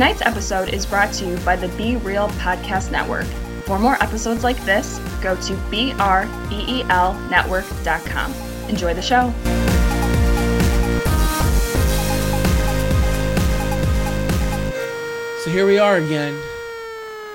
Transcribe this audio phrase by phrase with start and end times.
[0.00, 3.26] Tonight's episode is brought to you by the Be Real Podcast Network.
[3.66, 8.34] For more episodes like this, go to BREELnetwork.com.
[8.70, 9.30] Enjoy the show.
[15.44, 16.34] So here we are again.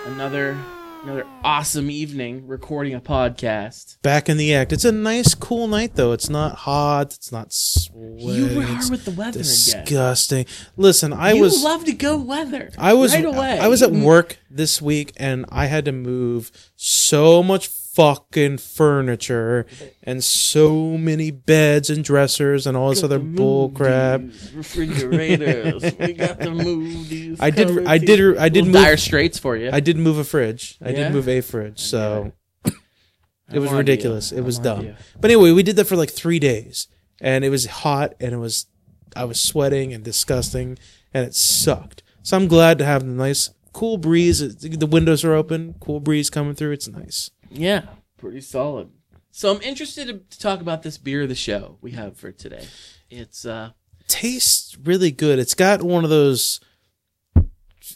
[0.07, 0.57] Another
[1.05, 4.01] another awesome evening recording a podcast.
[4.01, 4.73] back in the act.
[4.73, 6.13] It's a nice, cool night though.
[6.13, 7.13] It's not hot.
[7.13, 8.23] It's not sweaty.
[8.23, 9.43] You are with the weather again.
[9.43, 10.47] disgusting.
[10.75, 12.71] Listen, I you was love to go weather.
[12.79, 13.59] I was right away.
[13.59, 14.01] I was at mm-hmm.
[14.01, 19.65] work this week and I had to move so much fucking furniture
[20.03, 24.21] and so many beds and dressers and all this other bull crap.
[24.53, 25.83] Refrigerators.
[25.99, 27.39] we got to move these.
[27.39, 29.69] I did covers, I did I did move dire move straits for you.
[29.71, 30.77] I did move a fridge.
[30.83, 30.95] I Yeah?
[31.05, 31.79] did move a fridge.
[31.79, 32.31] So
[33.51, 34.31] it was ridiculous.
[34.31, 34.39] you.
[34.39, 34.85] It was I'm dumb.
[34.85, 34.95] you.
[35.19, 36.87] But anyway, we did that for like three days,
[37.21, 38.67] and it was hot, and it was
[39.15, 40.77] I was sweating and disgusting,
[41.13, 42.03] and it sucked.
[42.23, 44.39] So I'm glad to have the nice cool breeze.
[44.57, 46.71] The windows are open, cool breeze coming through.
[46.71, 47.29] It's nice.
[47.55, 47.85] Yeah,
[48.17, 48.89] pretty solid.
[49.31, 52.65] So I'm interested to talk about this beer of the show we have for today.
[53.09, 53.71] It's uh
[54.07, 55.39] Tastes really good.
[55.39, 56.59] It's got one of those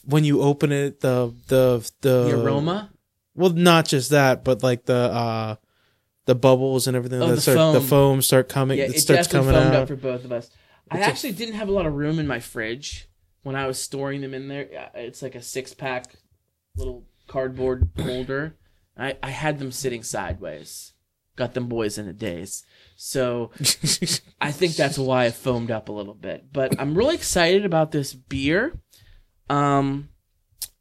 [0.04, 2.90] when you open it, the the the, the aroma.
[3.34, 5.56] Well, not just that, but like the uh
[6.26, 7.22] the bubbles and everything.
[7.22, 7.88] Oh, that the start, The foam.
[7.88, 8.78] foam start coming.
[8.78, 9.82] Yeah, it it starts definitely coming foamed out.
[9.82, 10.50] up for both of us.
[10.90, 13.08] I It's a- actually didn't have a lot of room in my fridge
[13.42, 14.90] when I was storing them in there.
[14.94, 16.14] It's like a six pack
[16.76, 18.56] little cardboard holder.
[19.00, 20.92] I, I had them sitting sideways.
[21.36, 22.64] Got them boys in a daze.
[22.96, 23.50] So
[24.40, 26.52] I think that's why I foamed up a little bit.
[26.52, 28.78] But I'm really excited about this beer.
[29.48, 30.10] Um,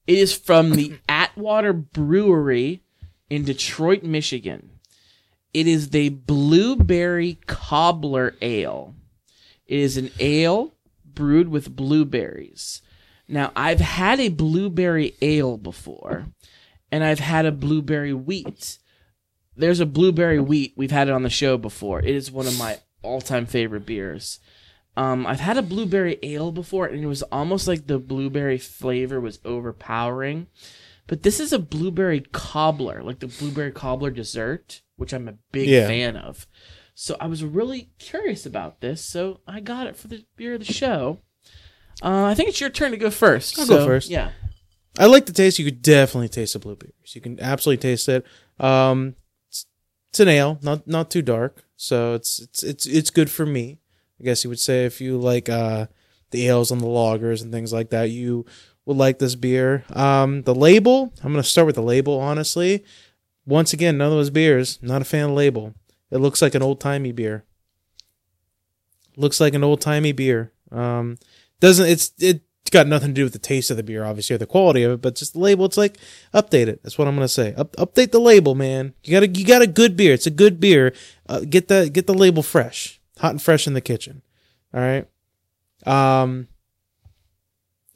[0.06, 2.84] it is from the Atwater Brewery
[3.30, 4.72] in Detroit, Michigan.
[5.54, 8.96] It is the Blueberry Cobbler Ale.
[9.66, 10.74] It is an ale
[11.06, 12.82] brewed with blueberries.
[13.28, 16.26] Now, I've had a blueberry ale before,
[16.92, 18.78] and I've had a blueberry wheat.
[19.56, 20.74] There's a blueberry wheat.
[20.78, 22.00] We've had it on the show before.
[22.00, 24.40] It is one of my all-time favorite beers.
[24.98, 29.20] Um, I've had a blueberry ale before, and it was almost like the blueberry flavor
[29.20, 30.48] was overpowering.
[31.08, 35.68] But this is a blueberry cobbler, like the blueberry cobbler dessert, which I'm a big
[35.68, 35.88] Yeah.
[35.88, 36.48] fan of.
[36.94, 40.60] So I was really curious about this, so I got it for the beer of
[40.66, 41.20] the show.
[42.04, 43.58] Uh, I think it's your turn to go first.
[43.58, 44.10] I'll go first.
[44.10, 44.32] Yeah.
[44.98, 45.60] I like the taste.
[45.60, 47.14] You could definitely taste the blueberries.
[47.14, 48.26] You can absolutely taste it.
[48.60, 49.16] Um,
[49.48, 49.66] it's,
[50.10, 53.80] it's an ale, not not too dark, so it's it's it's it's good for me.
[54.20, 55.88] I guess you would say if you like uh
[56.32, 58.46] the ales and the lagers and things like that, you
[58.86, 59.86] would like this beer.
[59.94, 61.14] Um, the label.
[61.24, 62.20] I'm gonna start with the label.
[62.20, 62.84] Honestly,
[63.46, 64.80] once again, none of those beers.
[64.82, 65.74] Not a fan of the label.
[66.12, 67.46] It looks like an old timey beer.
[69.16, 70.54] Looks like an old timey beer.
[70.72, 71.18] Um,
[71.60, 74.40] doesn't it's it got nothing to do with the taste of the beer, obviously, or
[74.40, 75.66] the quality of it, but just the label.
[75.66, 75.98] It's like
[76.34, 76.82] update it.
[76.84, 77.54] That's what I'm gonna say.
[77.56, 78.94] Up, update the label, man.
[79.04, 80.14] You got a you got a good beer.
[80.14, 80.94] It's a good beer.
[81.28, 84.22] Uh, get the get the label fresh, hot and fresh in the kitchen.
[84.74, 85.08] All right.
[85.86, 86.48] Um.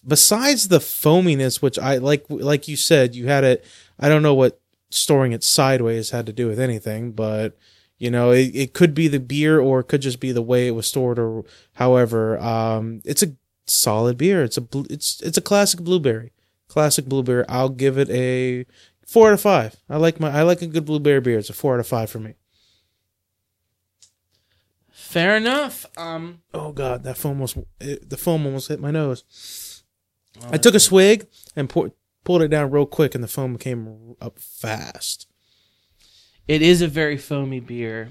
[0.05, 3.65] Besides the foaminess, which I like, like you said, you had it.
[3.97, 4.59] I don't know what
[4.89, 7.57] storing it sideways had to do with anything, but
[7.97, 10.67] you know, it, it could be the beer or it could just be the way
[10.67, 12.37] it was stored or however.
[12.39, 13.33] Um, it's a
[13.65, 14.43] solid beer.
[14.43, 16.31] It's a bl- it's it's a classic blueberry.
[16.67, 17.45] Classic blueberry.
[17.47, 18.65] I'll give it a
[19.05, 19.75] four out of five.
[19.89, 21.37] I like my I like a good blueberry beer.
[21.39, 22.33] It's a four out of five for me.
[24.91, 25.85] Fair enough.
[25.97, 29.83] Um, Oh god, that foam almost it, the foam almost hit my nose.
[30.51, 31.91] I took a swig and pour,
[32.23, 35.27] pulled it down real quick, and the foam came up fast.
[36.47, 38.09] It is a very foamy beer.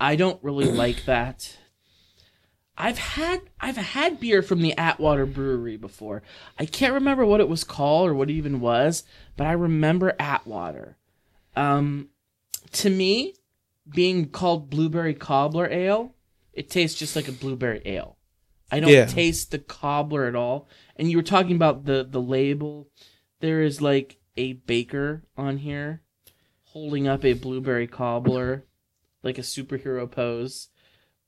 [0.00, 1.56] I don't really like that.
[2.76, 6.22] I've had I've had beer from the Atwater Brewery before.
[6.58, 9.04] I can't remember what it was called or what it even was,
[9.36, 10.96] but I remember Atwater.
[11.54, 12.08] Um,
[12.72, 13.34] to me,
[13.88, 16.14] being called blueberry cobbler ale,
[16.52, 18.16] it tastes just like a blueberry ale.
[18.72, 19.06] I don't Yeah.
[19.06, 20.68] taste the cobbler at all.
[20.96, 22.88] And you were talking about the the label.
[23.40, 26.02] There is like a baker on here
[26.64, 28.64] holding up a blueberry cobbler
[29.22, 30.70] like a superhero pose,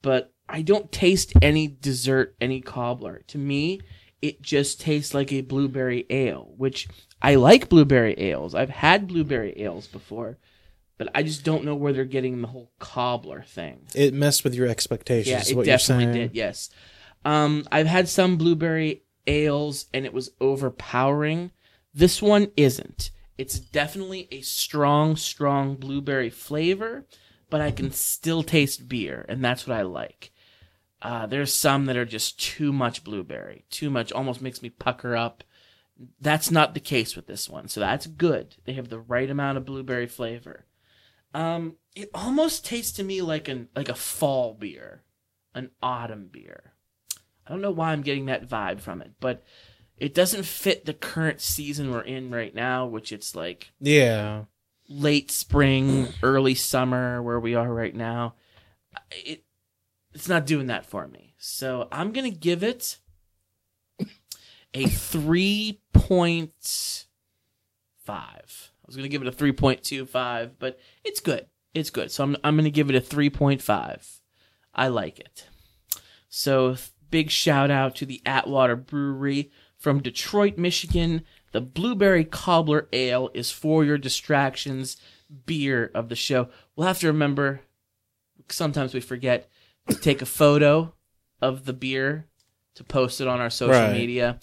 [0.03, 3.23] but I don't taste any dessert, any cobbler.
[3.29, 3.81] To me,
[4.23, 6.89] it just tastes like a blueberry ale, which
[7.21, 8.55] I like blueberry ales.
[8.55, 10.39] I've had blueberry ales before,
[10.99, 13.87] but I just don't know where they're getting the whole cobbler thing.
[13.95, 15.29] It messed with your expectations.
[15.29, 16.35] Yeah, is it what you're definitely did.
[16.35, 16.71] Yes.
[17.25, 21.51] Um, I've had some blueberry ales and it was overpowering.
[21.93, 23.11] This one isn't.
[23.37, 27.07] It's definitely a strong, strong blueberry flavor,
[27.51, 30.33] but I can still taste beer, and that's what I like.
[31.03, 35.15] Uh, there's some that are just too much blueberry, too much, almost makes me pucker
[35.15, 35.45] up.
[36.21, 38.57] That's not the case with this one, so that's good.
[38.65, 40.67] They have the right amount of blueberry flavor.
[41.33, 45.03] Um, it almost tastes to me like an like a fall beer,
[45.55, 46.73] an autumn beer.
[47.47, 49.43] I don't know why I'm getting that vibe from it, but
[49.97, 54.45] it doesn't fit the current season we're in right now, which it's like Yeah.
[54.89, 58.35] late spring, early summer where we are right now.
[59.11, 59.45] It
[60.17, 61.35] it's not doing that for me.
[61.37, 62.97] So I'm gonna give it
[64.73, 67.05] a three point
[68.03, 68.73] five.
[68.83, 71.47] I was gonna give it a three point two five, but it's good.
[71.75, 72.11] It's good.
[72.11, 74.23] So I'm I'm gonna give it a three point five.
[74.75, 75.49] I like it.
[76.31, 76.77] So
[77.11, 81.25] big shout out to the Atwater Brewery from Detroit, Michigan.
[81.53, 84.97] The Blueberry Cobbler Ale is for your distractions
[85.45, 86.49] beer of the show.
[86.75, 87.61] We'll have to remember
[88.49, 89.51] sometimes we forget
[89.89, 90.95] to take a photo
[91.41, 92.27] of the beer
[92.75, 93.93] to post it on our social Right.
[93.93, 94.39] media.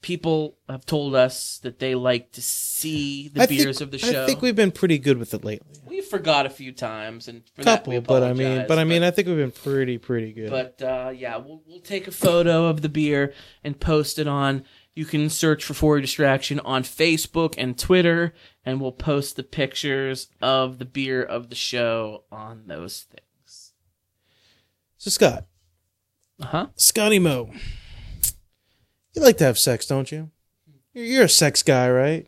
[0.00, 3.96] People have told us that they like to see the I beers think, of the
[3.98, 4.24] show.
[4.24, 5.66] I think we've been pretty good with it lately.
[5.86, 8.84] we forgot a few times and for that we Couple, but I mean, but I
[8.84, 10.50] mean, I think we've been pretty, pretty good.
[10.50, 13.32] but uh, yeah, we'll, we'll take a photo of the beer
[13.62, 14.64] and post it on.
[14.94, 19.42] You can search for For Your Distraction on Facebook and Twitter, and we'll post the
[19.42, 23.23] pictures of the beer of the show on those things.
[25.04, 25.44] So Scott,
[26.40, 26.66] Uh huh.
[26.76, 27.50] Scotty Mo,
[29.14, 30.30] you like to have sex, don't you?
[30.92, 32.26] You're, you're a sex guy, right?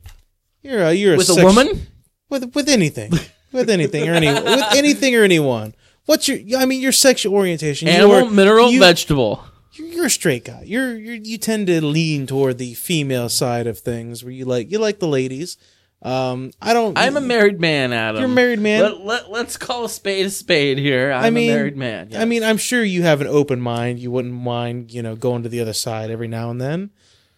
[0.62, 1.86] You're a you're a With a woman?
[2.28, 3.12] with with anything,
[3.52, 5.74] with anything or any with anything or anyone.
[6.06, 6.60] What's your?
[6.60, 7.88] I mean, your sexual orientation.
[7.88, 9.42] Animal, you're, mineral, you- vegetable.
[9.72, 10.62] You're, you're a straight guy.
[10.64, 14.70] You're, you're you tend to lean toward the female side of things, where you like
[14.70, 15.56] you like the ladies.
[16.02, 16.96] Um, I don't.
[16.96, 18.20] I'm a married man, Adam.
[18.20, 18.82] You're a married man?
[18.82, 21.10] Let, let, let's call a spade a spade here.
[21.10, 22.10] I'm I mean, a married man.
[22.14, 23.98] I mean, I'm sure you have an open mind.
[23.98, 26.90] You wouldn't mind, you know, going to the other side every now and then,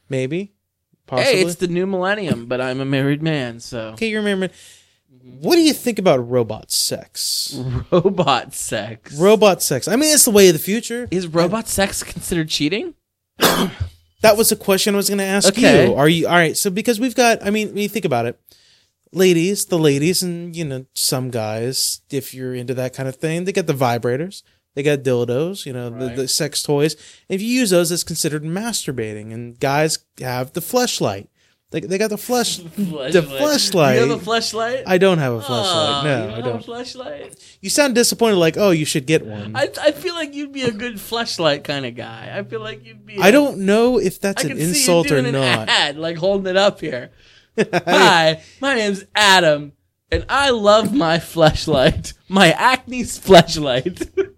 [0.09, 0.53] maybe,
[1.07, 1.33] possibly.
[1.33, 3.91] hey, it's the new millennium, but I'm a married man, so.
[3.91, 4.51] okay, you're a married man.
[5.41, 7.55] What do you think about robot sex?
[7.91, 9.19] Robot sex.
[9.19, 9.87] Robot sex.
[9.87, 11.07] I mean, it's the way of the future.
[11.11, 12.95] Is robot sex considered cheating?
[14.21, 15.87] That was a question I was going to ask Okay.
[15.87, 15.95] you.
[15.95, 16.57] Are you all right?
[16.57, 18.41] So because we've got, I mean, when you think about it,
[19.13, 23.45] ladies, the ladies, and you know, some guys, if you're into that kind of thing,
[23.45, 24.43] they get the vibrators,
[24.75, 26.97] they got dildos, you know, the, the sex toys.
[27.29, 31.29] If you use those, it's considered masturbating, and guys have the fleshlight.
[31.71, 34.01] They, they got the flesh, the fleshlight.
[34.01, 34.85] You have a fleshlight?
[34.87, 36.01] I don't have a fleshlight.
[36.01, 36.67] Oh, no, you I don't.
[36.67, 37.59] a fleshlight?
[37.61, 39.55] You sound disappointed, like, oh, you should get one.
[39.55, 42.33] I, I, feel like you'd be a good fleshlight kind of guy.
[42.35, 43.19] I feel like you'd be.
[43.19, 45.69] I don't know if that's I an insult or doing an not.
[45.69, 47.11] ad, like holding it up here.
[47.59, 49.73] Hi, my name's Adam,
[50.11, 54.37] and I love my fleshlight, my Acne's fleshlight.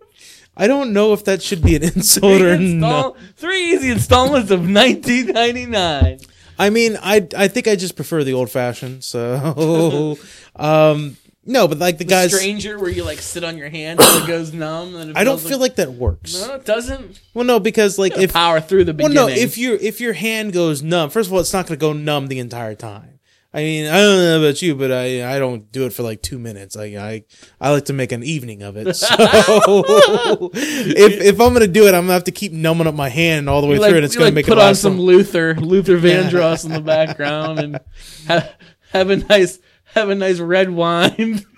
[0.57, 3.17] I don't know if that should be an insult or install- not.
[3.37, 6.19] three easy installments of 1999.
[6.61, 9.03] I mean, I I think I just prefer the old fashioned.
[9.03, 10.19] So,
[10.57, 11.17] um,
[11.47, 14.23] no, but like the The guys, stranger, where you like sit on your hand and
[14.23, 14.95] it goes numb.
[14.95, 16.35] And I don't feel like that works.
[16.35, 17.19] No, it doesn't.
[17.33, 19.17] Well, no, because like if power through the beginning.
[19.17, 21.79] well, no, if you if your hand goes numb, first of all, it's not going
[21.79, 23.20] to go numb the entire time.
[23.53, 26.23] I mean, I don't know about you, but I I don't do it for like
[26.23, 26.77] two minutes.
[26.77, 27.25] I I,
[27.61, 28.97] I like to make an evening of it.
[29.11, 33.09] So if if I'm gonna do it, I'm gonna have to keep numbing up my
[33.09, 34.75] hand all the way You, through, like, and it's gonna like, make put it on
[34.77, 35.07] some long.
[35.07, 37.81] Luther, Luther Vandross in the background, and
[38.29, 38.55] have,
[38.93, 39.59] have a nice,
[39.95, 41.45] have a nice red wine.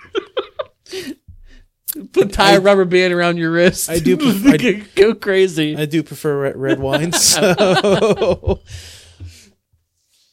[2.12, 3.90] put tie a rubber band around your wrist.
[3.90, 5.76] I do pref- I- go, go crazy.
[5.76, 7.12] I do prefer red, red wine.
[7.12, 8.60] So,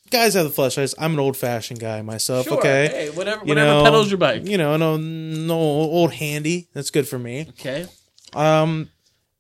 [0.09, 0.95] guys have the flashlights.
[0.97, 2.47] I'm an old fashioned guy myself.
[2.47, 2.57] sure.
[2.59, 4.45] Okay, Hey, whatever, you whatever know, pedals your bike.
[4.45, 6.67] You know, no, no old handy.
[6.73, 7.47] That's good for me.
[7.49, 7.85] Okay.
[8.33, 8.89] Um,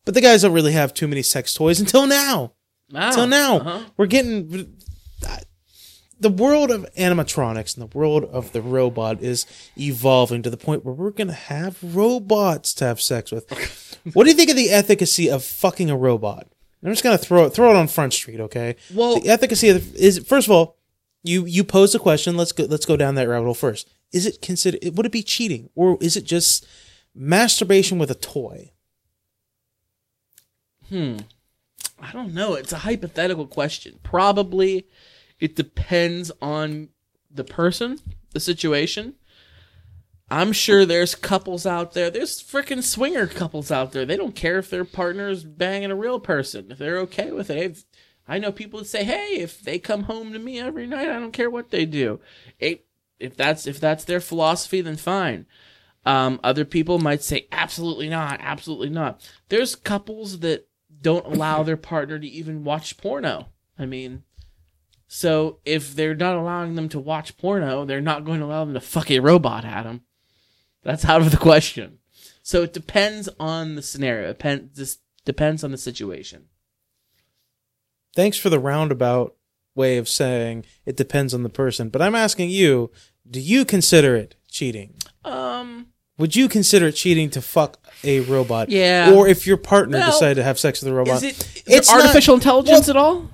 [0.05, 2.53] but the guys don't really have too many sex toys until now.
[2.91, 3.09] Wow.
[3.09, 3.83] Until now, Uh-huh.
[3.97, 4.75] we're getting
[6.21, 9.45] the world of animatronics and the world of the robot is
[9.77, 13.97] evolving to the point where we're gonna have robots to have sex with.
[14.13, 16.47] what do you think of the efficacy of fucking a robot?
[16.83, 18.75] I'm just gonna throw it throw it on Front Street, okay?
[18.93, 20.77] Well- the efficacy of the, is first of all,
[21.23, 22.37] you you pose the question.
[22.37, 23.89] Let's go let's go down that rabbit hole first.
[24.11, 24.95] Is it considered?
[24.95, 26.65] would it be cheating or is it just
[27.13, 28.71] masturbation with a toy?
[30.87, 31.17] Hmm.
[32.01, 32.53] I don't know.
[32.53, 33.99] It's a hypothetical question.
[34.03, 34.87] Probably
[35.39, 36.89] it depends on
[37.29, 37.99] the person,
[38.31, 39.15] the situation.
[40.31, 42.09] I'm sure there's couples out there.
[42.11, 44.05] There's freaking swinger couples out there.
[44.05, 46.71] They don't care if their partner's banging a real person.
[46.71, 47.83] If they're okay with it.
[48.27, 51.19] I know people that say, "Hey, if they come home to me every night, I
[51.19, 52.19] don't care what they do."
[52.59, 52.85] It,
[53.19, 55.47] if that's if that's their philosophy, then fine.
[56.05, 59.21] Um, other people might say, absolutely not, absolutely not.
[59.49, 60.67] There's couples that
[61.01, 63.49] don't allow their partner to even watch porno.
[63.77, 64.23] I mean,
[65.07, 68.75] So if they're not allowing them to watch porno, they're not going to allow them
[68.75, 70.01] to fuck a robot at them.
[70.83, 71.99] That's out of the question.
[72.41, 74.29] So it depends on the scenario.
[74.29, 76.45] It depends, this depends on the situation.
[78.15, 79.35] Thanks for the roundabout
[79.75, 81.89] way of saying it depends on the person.
[81.89, 82.91] But I'm asking you,
[83.29, 84.95] do you consider it cheating?
[85.23, 88.69] Um, Would you consider it cheating to fuck a robot?
[88.69, 89.13] Yeah.
[89.13, 91.17] Or if your partner Well, decided to have sex with a robot?
[91.17, 93.29] is it It's there not- artificial intelligence at all?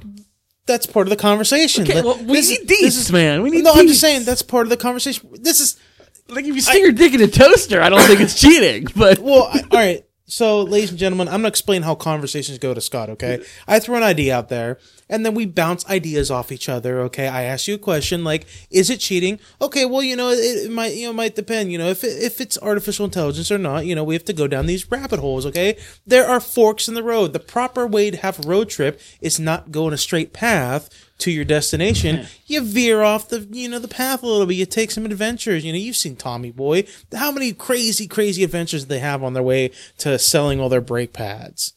[0.68, 1.84] that's part of the conversation.
[1.84, 3.44] Okay, well, we this is- need this is- man.
[3.44, 5.30] We need no, I'm just saying that's part of the conversation.
[5.40, 5.78] This is
[6.28, 8.88] Like if you stick your dick in a toaster, I don't think it's cheating.
[8.96, 10.06] But well, I, all right.
[10.28, 13.10] So, ladies and gentlemen, I'm gonna explain how conversations go to Scott.
[13.12, 14.80] Okay, I throw an idea out there,
[15.10, 17.00] and then we bounce ideas off each other.
[17.02, 20.66] Okay, I ask you a question like, "Is it cheating?" Okay, well, you know, it,
[20.66, 21.72] it might, you know, might depend.
[21.72, 23.86] You know, if it, if it's artificial intelligence or not.
[23.86, 25.46] You know, we have to go down these rabbit holes.
[25.46, 27.34] Okay, there are forks in the road.
[27.34, 31.32] The proper way to have a road trip is not go a straight path to
[31.32, 32.18] your destination.
[32.18, 32.28] Mm-hmm.
[32.48, 34.56] You veer off the, you know, the path a little bit.
[34.56, 35.64] You take some adventures.
[35.64, 36.86] You know, you've seen Tommy Boy.
[37.14, 41.14] How many crazy, crazy adventures they have on their way to selling all their brake
[41.14, 41.74] pads?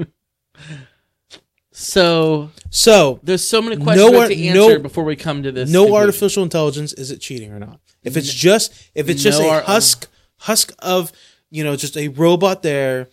[1.82, 5.70] so So, there's so many questions No to answer no- before we come to this.
[5.70, 6.00] no conclusion.
[6.00, 6.92] artificial intelligence.
[6.94, 7.80] Is it cheating or not?
[8.02, 10.08] If it's just, if it's just No a ar- husk,
[10.38, 11.12] husk of,
[11.50, 13.08] you know, just a robot there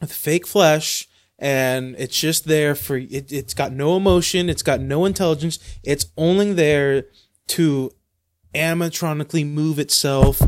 [0.00, 1.08] with fake flesh,
[1.38, 3.30] and it's just there for it.
[3.32, 4.48] It's got no emotion.
[4.48, 5.58] It's got no intelligence.
[5.82, 7.06] It's only there
[7.48, 7.90] to
[8.54, 10.40] animatronically move itself.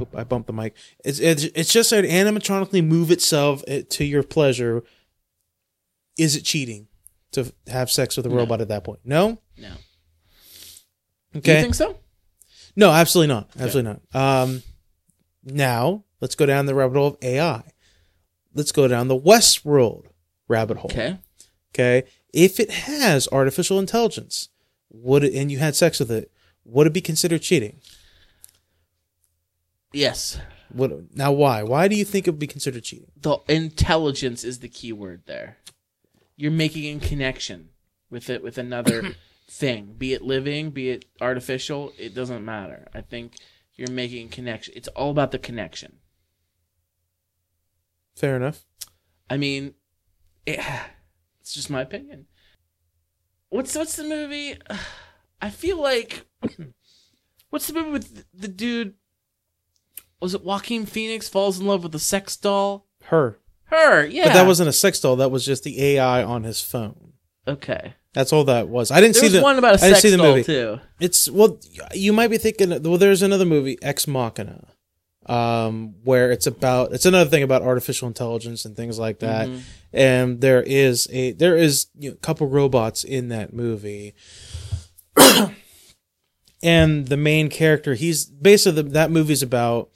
[0.00, 0.74] Oop, I bumped the mic.
[1.04, 4.84] It's it's, it's just there to animatronically move itself eh, to your pleasure.
[6.16, 6.88] Is it cheating
[7.32, 9.00] to have sex with a robot at that point?
[9.04, 9.40] No.
[9.56, 9.72] No.
[11.36, 11.40] Okay.
[11.40, 11.96] Do you think so?
[12.76, 13.50] No, absolutely not.
[13.58, 14.42] Absolutely not.
[14.42, 14.62] Um,
[15.44, 17.62] now let's go down the rabbit hole of AI.
[18.54, 20.06] Let's go down the Westworld
[20.48, 20.90] rabbit hole.
[20.90, 21.18] Okay.
[21.74, 22.08] Okay.
[22.32, 24.48] If it has artificial intelligence,
[24.90, 26.30] would it, and you had sex with it,
[26.64, 27.80] would it be considered cheating?
[29.92, 30.38] Yes.
[30.72, 31.62] Would, now, why?
[31.62, 33.10] Why do you think it would be considered cheating?
[33.20, 35.56] The intelligence is the key word there.
[36.40, 37.68] You're making a connection
[38.08, 39.14] with it with another
[39.46, 41.92] thing, be it living, be it artificial.
[41.98, 42.88] It doesn't matter.
[42.94, 43.34] I think
[43.74, 44.72] you're making a connection.
[44.74, 45.98] It's all about the connection.
[48.16, 48.64] Fair enough.
[49.28, 49.74] I mean,
[50.46, 50.60] it,
[51.42, 52.24] it's just my opinion.
[53.50, 54.56] What's what's the movie?
[55.42, 56.24] I feel like
[57.50, 58.94] what's the movie with the dude?
[60.22, 62.86] Was it Joaquin Phoenix falls in love with a sex doll?
[63.04, 63.36] Her.
[63.70, 64.24] Her, yeah.
[64.24, 65.16] But that wasn't a sex doll.
[65.16, 67.12] That was just the AI on his phone.
[67.46, 67.94] okay.
[68.12, 68.90] That's all that was.
[68.90, 70.42] I didn't There see was the one about a I didn't see the doll movie.
[70.42, 70.80] too.
[70.98, 71.60] It's well,
[71.94, 72.70] you might be thinking.
[72.82, 74.66] Well, there's another movie, Ex Machina,
[75.26, 76.92] um, where it's about.
[76.92, 79.46] It's another thing about artificial intelligence and things like that.
[79.46, 79.58] Mm-hmm.
[79.92, 84.14] And there is a there is you know, a couple robots in that movie.
[86.62, 89.90] and the main character, he's basically that movie's about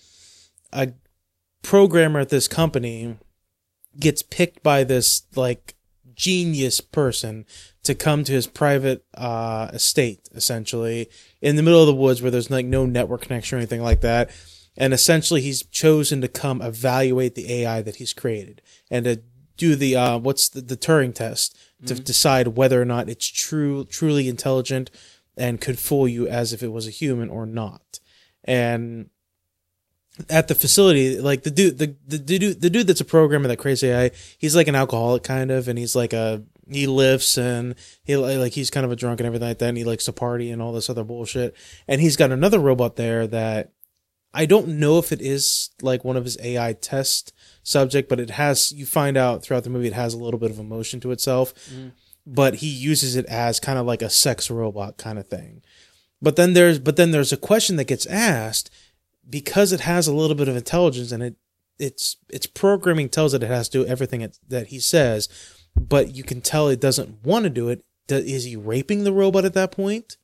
[0.73, 0.93] a
[1.63, 3.17] programmer at this company
[3.99, 5.75] gets picked by this like
[6.15, 7.45] genius person
[7.83, 11.09] to come to his private uh, estate, essentially
[11.41, 14.01] in the middle of the woods where there's like no network connection or anything like
[14.01, 14.31] that.
[14.77, 18.61] And essentially, he's chosen to come evaluate the AI that he's created
[18.91, 19.23] and to
[19.57, 23.85] do the uh, what's the, the Turing test to decide whether or not it's true,
[23.85, 24.91] truly intelligent,
[25.37, 28.01] and could fool you as if it was a human or not.
[28.43, 29.11] And
[30.31, 33.49] at the facility, like the dude, the, the, the dude, the dude that's a programmer
[33.49, 37.37] that crazy AI, he's like an alcoholic kind of, and he's like a he lifts
[37.37, 40.05] and he like he's kind of a drunk and everything like that, and he likes
[40.05, 41.57] to party and all this other bullshit.
[41.89, 43.73] And he's got another robot there that
[44.33, 48.31] I don't know if it is like one of his AI test subject, but it
[48.31, 48.73] has.
[48.73, 51.55] You find out throughout the movie, it has a little bit of emotion to itself,
[51.71, 51.89] mm-hmm.
[52.25, 55.63] but he uses it as kind of like a sex robot kind of thing.
[56.23, 58.71] But then there's but then there's a question that gets asked
[59.29, 61.37] because it has a little bit of intelligence and it
[61.79, 65.29] its its programming tells it it has to do everything it, that he says,
[65.77, 67.85] but you can tell it doesn't want to do it.
[68.07, 70.17] Do- Is he raping the robot at that point?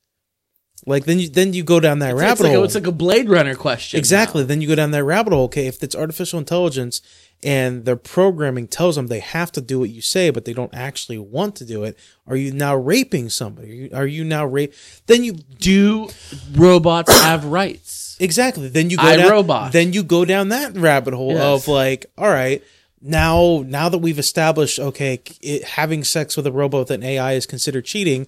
[0.86, 2.62] Like then you then you go down that It's, rabbit it's like, hole.
[2.62, 3.98] a, it's like a Blade Runner question.
[3.98, 4.42] Exactly.
[4.42, 4.46] now.
[4.48, 5.44] Then you go down that rabbit hole.
[5.44, 7.02] Okay, if it's artificial intelligence
[7.42, 10.72] and their programming tells them they have to do what you say, but they don't
[10.74, 13.68] actually want to do it, are you now raping somebody?
[13.68, 14.72] Are you, are you now rape?
[15.06, 16.08] Then you Do
[16.54, 17.99] robots have rights?
[18.20, 18.68] Exactly.
[18.68, 19.30] Then you go I, down.
[19.30, 19.72] Robot.
[19.72, 21.42] Then you go down that rabbit hole Yes.
[21.42, 22.62] of like, all right,
[23.00, 27.32] now now that we've established, okay, it, having sex with a robot with an AI
[27.32, 28.26] is considered cheating.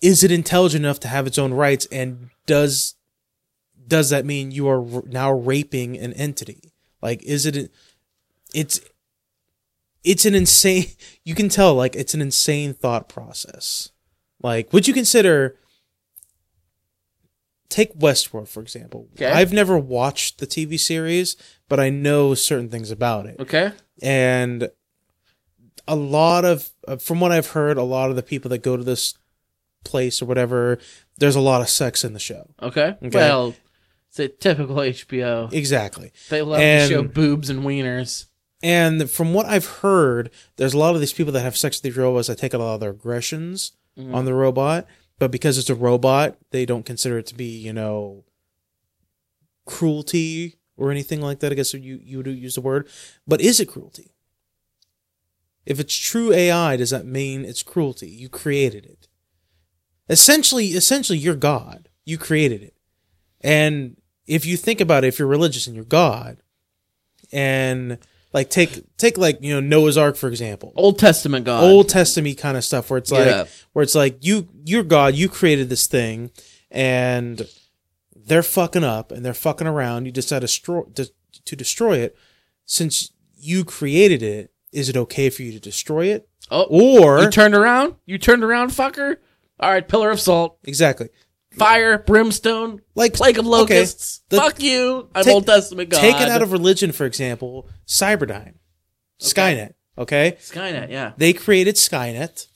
[0.00, 1.86] Is it intelligent enough to have its own rights?
[1.90, 2.94] And does
[3.86, 6.72] does that mean you are now raping an entity?
[7.00, 7.70] Like, is it?
[8.54, 8.80] It's
[10.04, 10.86] it's an insane.
[11.24, 13.90] You can tell like it's an insane thought process.
[14.42, 15.56] Like, would you consider?
[17.68, 19.08] Take Westworld for example.
[19.14, 19.26] Okay.
[19.30, 21.36] I've never watched the TV series,
[21.68, 23.36] but I know certain things about it.
[23.40, 23.72] Okay.
[24.02, 24.70] and
[25.86, 28.76] a lot of uh, from what i've heard a lot of the people that go
[28.76, 29.14] to this
[29.84, 30.78] place or whatever
[31.16, 32.94] there's a lot of sex in the show Okay.
[33.02, 33.08] Okay.
[33.16, 33.54] Well,
[34.08, 35.50] it's a typical HBO.
[35.52, 38.26] exactly They love And- to show boobs and wieners.
[38.62, 41.82] and from what i've heard there's a lot of these people that have sex with
[41.84, 44.14] these robots that take a lot of their aggressions Mm-hmm.
[44.14, 44.86] on the robot
[45.18, 48.24] but because it's a robot they don't consider it to be you know
[49.66, 52.88] cruelty or anything like that i guess you you would use the word.
[53.26, 54.12] But is it cruelty?
[55.66, 58.08] If it's true ai does that mean it's cruelty?
[58.08, 59.08] You created it.
[60.08, 61.88] Essentially essentially you're god.
[62.04, 62.74] You created it.
[63.40, 66.38] And if you think about it if you're religious and you're god
[67.32, 67.98] and
[68.32, 71.64] like take take like you know noah's ark for example Old Testament God.
[71.64, 73.44] old testament kind of stuff where it's like Yeah.
[73.72, 76.30] where it's like you you're god you created this thing
[76.70, 77.48] and
[78.14, 81.10] they're fucking up and they're fucking around you decide to destroy to,
[81.44, 82.16] to destroy it
[82.66, 87.30] since you created it is it okay for you to destroy it Oh, or you
[87.30, 87.96] turned around?
[88.06, 89.16] You turned around, fucker?
[89.60, 91.10] All right, pillar of salt, exactly
[91.58, 94.22] fire, brimstone, like plague of okay, locusts.
[94.28, 95.08] the- Fuck you.
[95.14, 96.00] I'm take- Old Testament God.
[96.00, 98.54] Take it out of religion for example cyberdyne
[99.20, 101.12] skynet okay Skynet, yeah.
[101.16, 102.46] They created Skynet.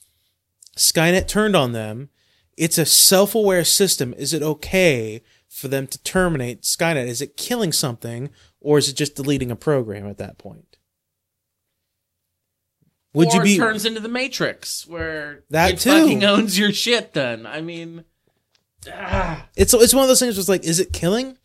[0.77, 2.09] Skynet turned on them.
[2.57, 4.13] It's a self aware system.
[4.17, 7.07] Is it okay for them to terminate Skynet?
[7.07, 8.29] Is it killing something
[8.61, 10.77] or is it just deleting a program at that point?
[13.13, 15.89] Would or you be turns into the Matrix where That it too.
[15.91, 17.45] fucking owns your shit then.
[17.45, 18.05] I mean
[18.91, 21.37] ah, it's it's one of those things where it's like, is it killing?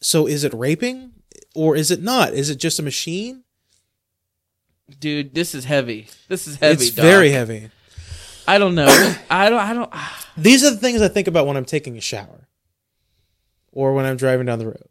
[0.00, 1.12] So is it raping?
[1.54, 2.32] Or is it not?
[2.32, 3.44] Is it just a machine?
[4.98, 6.08] dude, this is heavy.
[6.28, 7.04] This is heavy, it's dog.
[7.04, 7.70] very heavy.
[8.48, 8.86] I don't know.
[9.30, 10.26] I don't I don't ah.
[10.36, 12.48] These are the things I think about when I'm taking a shower.
[13.72, 14.88] Or when I'm driving down the road.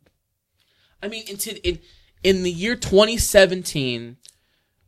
[1.03, 1.79] I mean, into in
[2.23, 4.17] in the year 2017,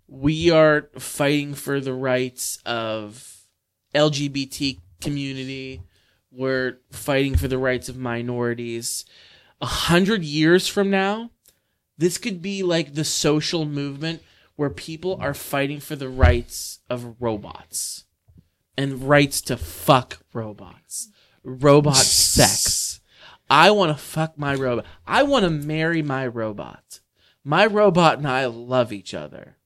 [0.08, 3.46] we are fighting for the rights of
[3.94, 5.82] LGBT community.
[6.32, 9.06] We're fighting for the rights of minorities.
[9.60, 11.32] A hundred years from now,
[11.98, 14.24] this could be like the social movement
[14.56, 18.06] where people are fighting for the rights of robots
[18.78, 21.10] and rights to fuck robots,
[21.44, 23.02] robot sex.
[23.50, 24.86] I want to fuck my robot.
[25.06, 27.02] I want to marry my robot.
[27.44, 29.58] My robot and I love each other.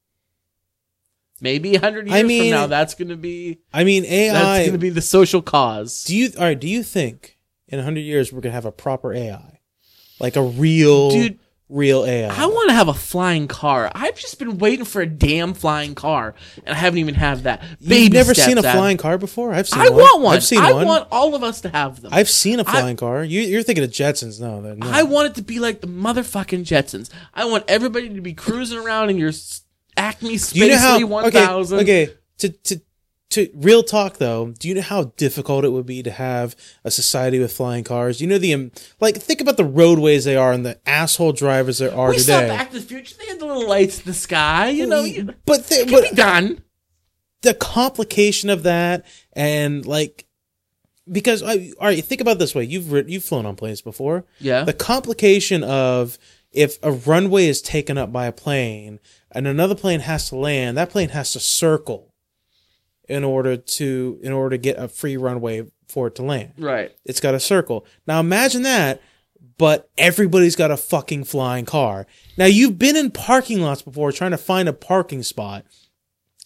[1.42, 4.34] Maybe a hundred years I mean- from now, that's going to be I mean AI.
[4.34, 6.04] that's going to be the social cause.
[6.06, 6.60] Do you all right?
[6.60, 9.60] Do you think in hundred years we're gonna have a proper AI,
[10.20, 12.30] like a real, Dude, real AI?
[12.34, 13.92] I want to have a flying car.
[13.94, 17.62] I've just been waiting for a damn flying car, and I haven't even had that.
[17.82, 19.54] You've never seen a flying car before?
[19.54, 19.82] I've seen.
[19.82, 19.98] I one.
[19.98, 20.36] want one.
[20.38, 20.86] I've seen I one.
[20.86, 22.14] want all of us to have them.
[22.14, 23.26] I've seen a flying car.
[23.26, 24.40] You, you're thinking of Jetsons?
[24.40, 24.78] No, they're.
[24.84, 27.10] I want it to be like the motherfucking Jetsons.
[27.34, 29.34] I want everybody to be cruising around in your
[29.98, 31.00] Acme Do you know how?
[31.00, 31.80] Spacely One Okay, Thousand.
[31.80, 32.10] okay.
[32.40, 32.82] To to
[33.32, 34.54] to real talk though.
[34.60, 38.22] Do you know how difficult it would be to have a society with flying cars?
[38.22, 41.80] You know the um, like think about the roadways they are and the asshole drivers
[41.80, 42.40] there are We saw.
[42.42, 43.16] Back to the Future.
[43.18, 44.70] They had the little lights in the sky.
[44.70, 46.62] You know, you, but they, it can but be done.
[47.42, 50.26] the complication of that and like
[51.12, 54.26] because I, all right think about it this way you've you've flown on planes before
[54.40, 54.64] Yeah.
[54.64, 56.18] the complication of
[56.56, 59.00] if a runway is taken up by a plane
[59.32, 62.14] and another plane has to land that plane has to circle
[63.08, 66.92] in order to in order to get a free runway for it to land Right.
[67.06, 69.02] it's got a circle now imagine that
[69.58, 74.32] but everybody's got a fucking flying car now you've been in parking lots before trying
[74.32, 75.66] to find a parking spot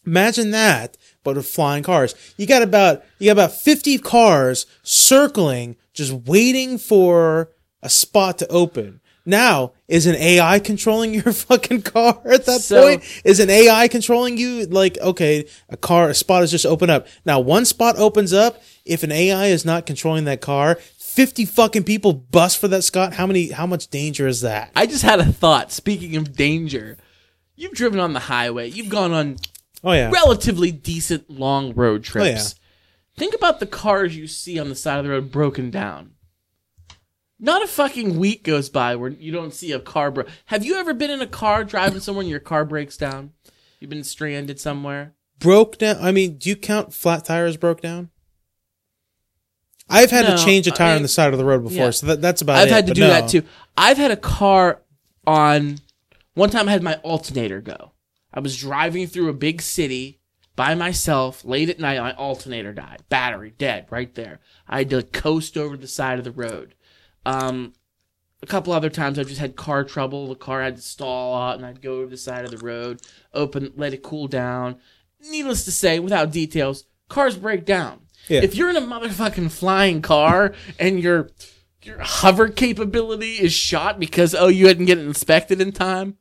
[0.05, 2.15] Imagine that, but with flying cars.
[2.37, 7.51] You got about you got about fifty cars circling, just waiting for
[7.83, 9.01] a spot to open.
[9.29, 13.03] Now, is an AI controlling your fucking car at that So- point?
[13.23, 14.65] Is an AI controlling you?
[14.65, 17.07] Like, okay, a car, a spot is just open up.
[17.25, 18.61] Now, one spot opens up.
[18.85, 23.13] If an AI is not controlling that car, fifty fucking people bust for that spot.
[23.13, 23.51] How many?
[23.51, 24.71] How much danger is that?
[24.75, 25.71] I just had a thought.
[25.71, 26.97] Speaking of danger,
[27.55, 28.67] you've driven on the highway.
[28.69, 29.37] You've gone on
[29.83, 32.27] Oh yeah, relatively decent long road trips.
[32.27, 33.19] Oh, yeah.
[33.19, 36.13] Think about the cars you see on the side of the road broken down.
[37.39, 40.25] Not a fucking week goes by where you don't see a car bro.
[40.47, 43.31] Have you ever been in a car driving somewhere and your car breaks down?
[43.79, 45.13] You've been stranded somewhere.
[45.39, 45.95] broke down.
[46.01, 48.09] I mean, do you count flat tires broke down?
[49.89, 51.85] I've had No, to change a tire on mean- the side of the road before,
[51.85, 51.89] Yeah.
[51.91, 52.63] so that, that's about it.
[52.63, 53.07] I've had to do no.
[53.07, 53.43] that too.
[53.77, 54.81] I've had a car
[55.25, 55.77] on.
[56.33, 57.93] One time I had my alternator go.
[58.33, 60.19] I was driving through a big city
[60.55, 61.99] by myself late at night.
[61.99, 64.39] My alternator died, battery dead, right there.
[64.67, 66.75] I had to coast over the side of the road.
[67.25, 67.73] Um,
[68.41, 70.27] a couple other times I just had car trouble.
[70.27, 73.01] The car had to stall out, and I'd go over the side of the road,
[73.33, 74.77] open, let it cool down.
[75.29, 78.01] Needless to say, without details, cars break down.
[78.27, 78.41] Yeah.
[78.41, 81.29] If you're in a motherfucking flying car and your
[81.81, 86.17] your hover capability is shot because oh you hadn't get it inspected in time,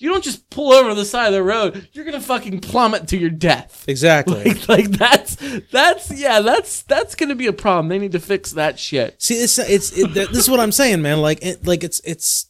[0.00, 1.88] you don't just pull over the side of the road.
[1.92, 3.84] You're gonna fucking plummet to your death.
[3.88, 4.38] Exactly.
[4.48, 5.36] Like, like that's
[5.72, 7.88] that's yeah that's that's gonna be a problem.
[7.88, 9.20] They need to fix that shit.
[9.20, 11.20] See, it's it's it, this is what I'm saying, man.
[11.20, 12.46] Like, it, like it's it's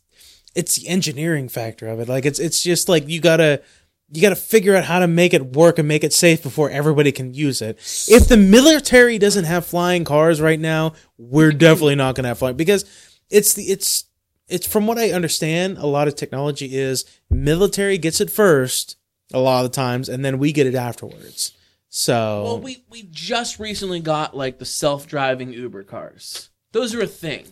[0.54, 2.08] it's the engineering factor of it.
[2.08, 3.62] Like, it's it's just like you gotta
[4.10, 7.12] you gotta figure out how to make it work and make it safe before everybody
[7.12, 7.78] can use it.
[8.08, 12.56] If the military doesn't have flying cars right now, we're definitely not gonna have flying
[12.56, 12.84] because
[13.30, 14.04] it's the it's
[14.48, 15.78] it's from what I understand.
[15.78, 18.96] A lot of technology is military gets it first
[19.32, 21.52] a lot of the times, and then we get it afterwards.
[21.90, 26.50] So Well, we we just recently got like the self-driving Uber cars.
[26.72, 27.46] Those are a thing.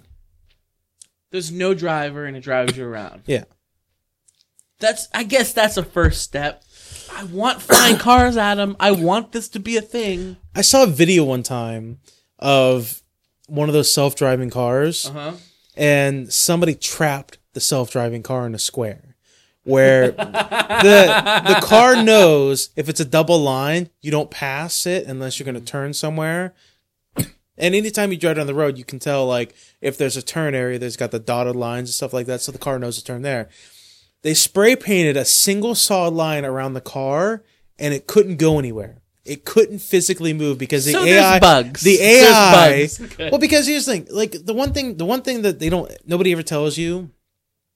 [1.31, 3.23] There's no driver and it drives you around.
[3.27, 3.45] yeah.
[4.79, 6.63] That's I guess that's a first step.
[7.13, 8.77] I want flying cars, Adam.
[8.79, 10.37] I want this to be a thing.
[10.55, 11.99] I saw a video one time
[12.39, 13.03] of
[13.49, 15.33] one of those self-driving cars, Uh-huh.
[15.77, 19.17] And somebody trapped the self-driving car in a square,
[19.65, 25.39] where the the car knows if it's a double line, you don't pass it unless
[25.39, 26.55] you're going to turn somewhere.
[27.59, 30.55] And anytime you drive down the road, you can tell like if there's a turn
[30.55, 33.05] area, there's got the dotted lines and stuff like that, so the car knows to
[33.05, 33.49] turn there.
[34.23, 37.43] They spray painted a single solid line around the car,
[37.79, 39.03] and it couldn't go anywhere.
[39.27, 41.83] It couldn't physically move because the So there's AI bugs.
[41.83, 42.53] The There's AI.
[42.53, 43.19] bugs.
[43.19, 45.91] Well, because here's the thing: like the one thing, the one thing that they don't,
[46.07, 47.11] nobody ever tells you,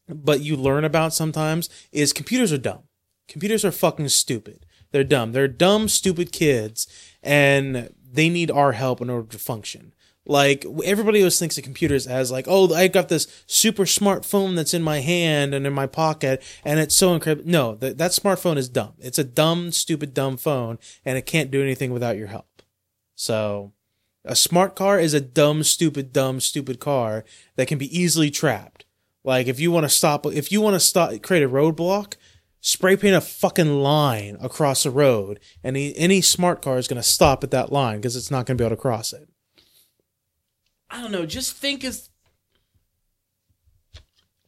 [0.09, 2.85] but you learn about sometimes is computers are dumb.
[3.29, 4.67] Computers are fucking stupid.
[4.93, 5.33] They're dumb.
[5.33, 6.87] They're dumb, stupid kids,
[7.23, 9.95] and they need our help in order to function.
[10.27, 14.75] Like everybody always thinks of computers as like, oh, I got this super smartphone that's
[14.75, 17.51] in my hand and in my pocket, and it's so incredible.
[17.51, 18.93] No, that that smartphone is dumb.
[18.99, 22.63] It's a dumb, stupid, dumb phone, and it can't do anything without your help.
[23.15, 23.73] So,
[24.25, 27.25] a smart car is a dumb, stupid, dumb, stupid car
[27.57, 28.85] that can be easily trapped.
[29.25, 32.15] Like if you want to stop, if you want to stop, create a roadblock,
[32.61, 37.01] spray paint a fucking line across the road, and any, any smart car is going
[37.01, 39.29] to stop at that line because it's not going to be able to cross it.
[40.91, 41.27] I don't know.
[41.27, 42.09] Just think as.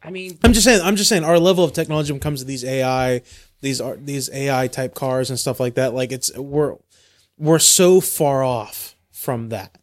[0.03, 0.81] I mean, I'm just saying.
[0.83, 1.25] I'm just saying.
[1.25, 3.23] Our level of technology when it comes to these AI,
[3.61, 5.95] these are these AI type cars and stuff like that.
[5.95, 6.77] Like it's we're
[7.39, 9.79] we're so far off from that.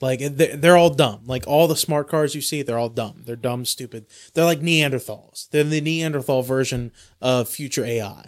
[0.00, 1.22] Like they're, they're all dumb.
[1.26, 3.22] Like all the smart cars you see, they're all dumb.
[3.26, 4.06] They're dumb, stupid.
[4.32, 5.50] They're like Neanderthals.
[5.50, 8.26] They're the Neanderthal version of future AI.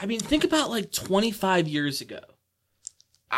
[0.00, 2.20] I mean, think about like 25 years ago.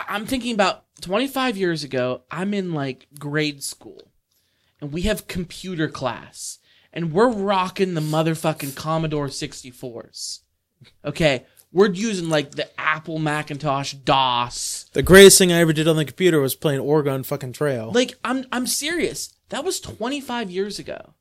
[0.09, 2.23] I'm thinking about 25 years ago.
[2.31, 4.11] I'm in like grade school,
[4.81, 6.59] and we have computer class,
[6.93, 10.41] and we're rocking the motherfucking Commodore 64s.
[11.05, 14.87] Okay, we're using like the Apple Macintosh DOS.
[14.93, 17.93] The greatest thing I ever did on the computer was playing Oregon fucking Trail.
[17.93, 19.35] Like, I'm I'm serious.
[19.51, 21.15] That was 25 years ago,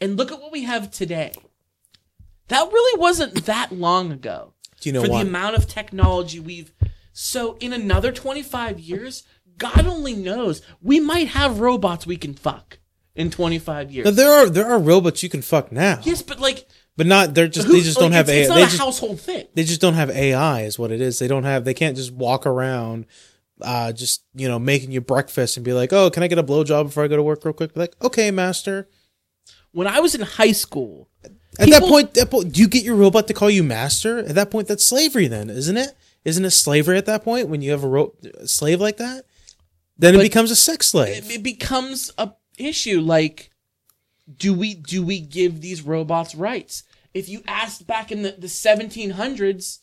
[0.00, 1.32] and look at what we have today.
[2.48, 5.22] That really wasn't that long ago Do you know for why?
[5.22, 6.72] the amount of technology we've
[7.12, 9.22] so in another 25 years
[9.58, 12.78] god only knows we might have robots we can fuck
[13.14, 16.38] in 25 years Now, there are there are robots you can fuck now, yes but
[16.40, 18.40] like but not they're just who- they just don't have it's, AI.
[18.40, 21.00] it's not They a just household thing they just don't have AI is what it
[21.00, 21.18] is.
[21.18, 23.06] They don't have they can't just walk around
[23.62, 26.42] uh just, you know, making you breakfast and be like, "Oh, can I get a
[26.42, 28.88] blowjob before I go to work real quick?" Be like, "Okay, master."
[29.72, 31.08] when i was in high school
[31.58, 34.18] At that point, that point, do you get your robot to call you master?
[34.18, 35.92] At that point, that's slavery, then, isn't it?
[36.24, 39.24] Isn't it slavery at that point when you have a, ro- a slave like that?
[39.98, 41.26] Then it becomes a sex slave.
[41.30, 43.50] it, it becomes a issue like
[44.36, 46.82] do we do we give these robots rights
[47.14, 49.78] if you asked back in the, the 1700s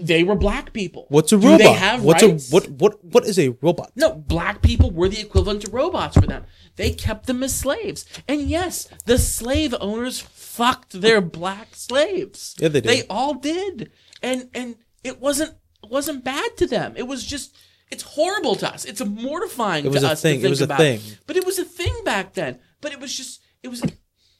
[0.00, 1.58] they were black people What's a Do robot?
[1.58, 2.50] they have What's rights?
[2.50, 2.68] a what?
[2.70, 3.04] What?
[3.04, 3.92] What is a robot?
[3.94, 6.44] No, black people were the equivalent to robots for them.
[6.76, 8.06] They kept them as slaves.
[8.26, 12.56] And yes, the slave owners fucked their black slaves.
[12.58, 12.88] Yeah, they did.
[12.90, 13.90] They all did.
[14.22, 16.94] And and it wasn't it wasn't bad to them.
[16.96, 17.54] It was just
[17.90, 18.84] it's horrible to us.
[18.84, 20.34] It's mortifying It was to a us thing.
[20.34, 20.78] to It think was a about.
[20.78, 21.00] thing.
[21.26, 22.58] But it was a thing back then.
[22.80, 23.82] But it was just it was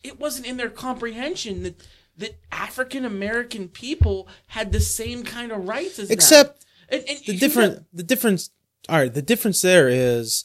[0.02, 5.68] it wasn't in their comprehension that that African American people had the same kind of
[5.68, 6.14] rights as them.
[6.14, 8.50] Except And- and the different know- the difference
[8.88, 10.44] all right the difference there is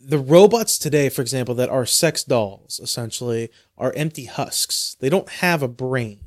[0.00, 5.28] the robots today for example that are sex dolls essentially are empty husks they don't
[5.28, 6.20] have a brain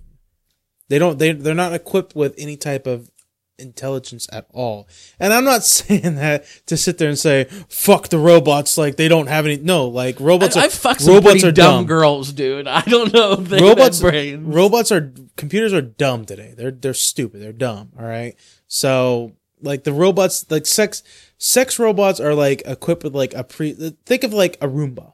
[0.92, 1.18] They don't.
[1.18, 3.10] They they're not equipped with any type of
[3.58, 4.90] intelligence at all.
[5.22, 9.08] And I'm not saying that to sit there and say fuck the robots like they
[9.08, 9.56] don't have any.
[9.56, 10.58] No, like robots.
[10.58, 11.86] I, are, I fuck some robots are dumb, dumb.
[11.86, 12.68] girls, dude.
[12.68, 14.46] I don't know if they robots have brains.
[14.46, 18.36] robots are computers are dumb today they're they're stupid they're dumb all right
[18.68, 21.04] so like the robots like sex
[21.38, 23.74] sex robots are like equipped with like a pre
[24.06, 25.14] think of like a roomba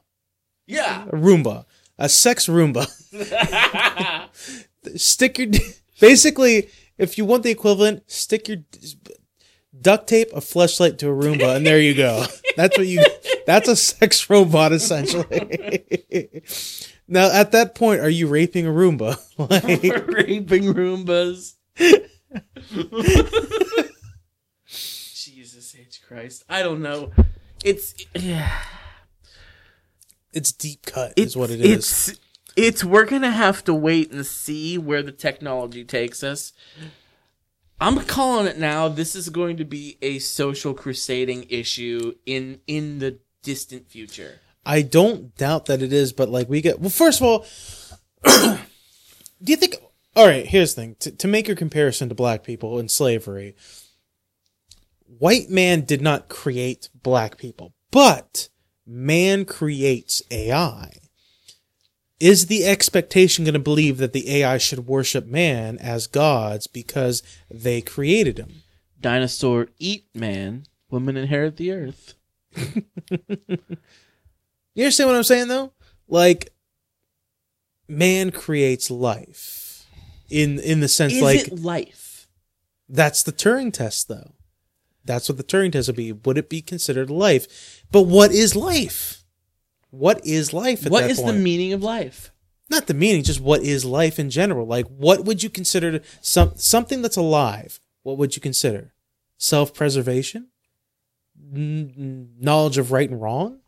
[0.66, 1.04] yeah.
[1.04, 1.64] a roomba
[1.98, 2.86] a sex roomba
[4.96, 5.48] stick your
[6.00, 8.58] basically if you want the equivalent stick your
[9.80, 12.24] duct tape a flashlight to a roomba and there you go
[12.56, 13.04] that's what you
[13.46, 15.82] that's a sex robot essentially
[17.08, 19.64] now at that point are you raping a roomba like
[20.28, 21.54] Raping Roombas.
[24.66, 26.02] Jesus H.
[26.06, 26.44] Christ.
[26.48, 27.12] I don't know.
[27.64, 28.62] It's yeah.
[30.32, 32.18] it's deep cut It's is what it is It's
[32.58, 36.52] it's we're gonna have to wait and see where the technology takes us.
[37.80, 38.88] I'm calling it now.
[38.88, 44.40] This is going to be a social crusading issue in in the distant future.
[44.66, 47.46] i don't doubt that it is but like we get well first of all
[49.42, 49.76] do you think
[50.16, 53.54] all right here's the thing to, to make your comparison to black people in slavery
[55.06, 58.48] white man did not create black people but
[58.84, 60.90] man creates ai
[62.20, 67.22] is the expectation going to believe that the ai should worship man as gods because
[67.50, 68.62] they created him
[69.00, 72.14] Dinosaur eat man, woman inherit the earth.
[74.78, 75.72] You understand what I'm saying though?
[76.06, 76.52] Like
[77.88, 79.84] man creates life.
[80.30, 82.28] In in the sense Is like it life?
[82.88, 84.34] that's the Turing test though.
[85.04, 86.12] That's what the Turing test would be.
[86.12, 87.82] Would it be considered life?
[87.90, 89.17] But what is life?
[89.90, 92.32] What is life at What is the meaning of life?
[92.70, 94.66] Not the meaning, just what is life in general?
[94.66, 97.80] Like what would you consider some something that's alive?
[98.02, 98.94] What would you consider?
[99.38, 100.48] Self-preservation?
[101.54, 103.60] N- n- knowledge of right and wrong?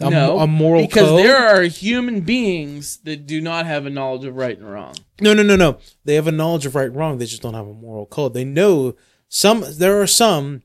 [0.00, 0.90] A, no, a moral code?
[0.90, 1.24] because code?
[1.24, 4.94] there are human beings that do not have a knowledge of right and wrong.
[5.20, 5.78] No, no, no, no.
[6.04, 7.18] They have a knowledge of right and wrong.
[7.18, 8.32] They just don't have a moral code.
[8.32, 8.94] They know
[9.28, 9.64] some.
[9.68, 10.62] There are some.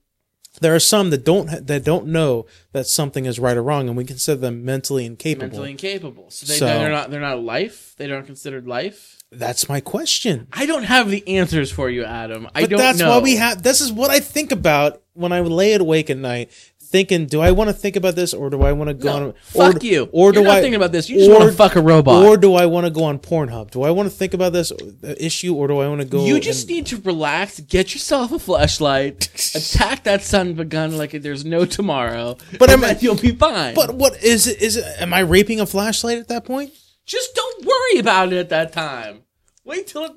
[0.63, 3.97] There are some that don't that don't know that something is right or wrong, and
[3.97, 5.47] we consider them mentally incapable.
[5.47, 6.31] Mentally incapable.
[6.31, 7.93] So, they, So- they're not they're not life.
[7.97, 9.17] They aren't considered life.
[9.31, 10.47] That's my question.
[10.53, 12.47] I don't have the answers for you, Adam.
[12.53, 12.83] I But don't know.
[12.85, 13.09] that's know.
[13.09, 13.61] why we have.
[13.63, 16.51] This is what I think about when I lay it awake at night,
[16.93, 19.25] thinking: Do I want to think about this, or do I want to go No,
[19.27, 19.33] on?
[19.41, 20.07] fuck or, you.
[20.13, 21.09] Or do You're not I thinking about this.
[21.09, 22.23] You just wanna fuck a robot.
[22.23, 23.71] Or do I want to go on Pornhub?
[23.71, 24.71] Do I want to think about this
[25.03, 26.23] issue, or do I want to go?
[26.25, 29.25] You just and- need to relax, get yourself a flashlight,
[29.55, 32.37] attack that son of a gun like there's no tomorrow.
[32.59, 33.73] But then you'll be fine.
[33.73, 34.61] But what is it?
[34.61, 34.85] Is it?
[35.01, 36.71] Am I raping a flashlight at that point?
[37.05, 39.23] just don't worry about it at that time.
[39.65, 40.11] Wait till it.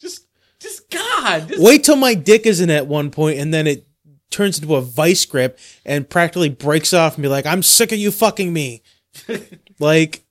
[0.00, 0.26] Just,
[0.60, 1.48] just God.
[1.48, 3.87] Just, Wait till my dick is in at one point, and then it
[4.30, 7.98] turns into a vice grip and practically breaks off and be like, "I'm sick of
[7.98, 8.82] you fucking me."
[9.78, 10.24] like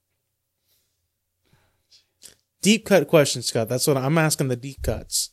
[2.62, 3.70] deep cut question, Scott.
[3.70, 4.48] That's what I'm asking.
[4.50, 5.32] The deep cuts,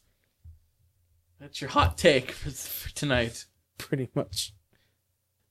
[1.41, 3.47] That's your hot take for, for tonight.
[3.79, 4.53] pretty much.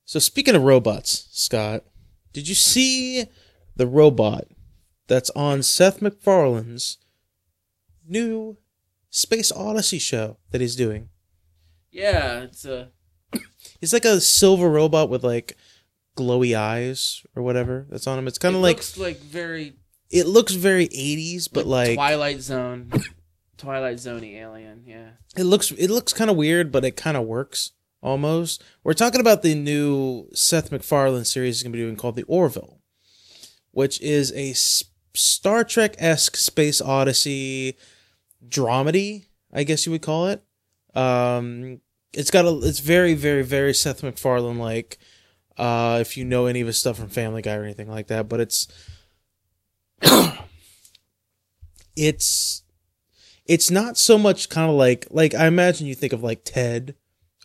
[0.06, 1.84] So speaking of robots, Scott,
[2.34, 3.26] did you see
[3.76, 4.46] the robot
[5.08, 6.98] that's on Seth MacFarlane's
[8.08, 8.58] new
[9.10, 11.10] Space Odyssey show that he's doing?
[11.92, 12.90] Yeah, it's a.
[13.80, 15.58] He's like a silver robot with like
[16.18, 18.28] glowy eyes or whatever that's on him.
[18.28, 19.74] It's kind it of like looks like very
[20.10, 22.92] it looks very 80s, but like Twilight Zone,
[23.58, 24.84] Twilight Zoney alien.
[24.86, 25.10] Yeah.
[25.36, 28.64] it looks it looks kind of weird, but it kind of works almost.
[28.84, 32.80] We're talking about the new Seth MacFarlane series he's gonna be doing called The Orville,
[33.72, 34.54] which is a
[35.16, 37.76] Star Trek esque space odyssey
[38.48, 40.44] dramedy, I guess you would call it.
[40.96, 41.82] Um,
[42.14, 44.98] it's got a it's very very very Seth MacFarlane like.
[45.56, 48.28] Uh, if you know any of his stuff from Family Guy or anything like that,
[48.28, 48.68] but it's
[51.96, 52.64] it's
[53.46, 56.96] it's not so much kind of like like I imagine you think of like Ted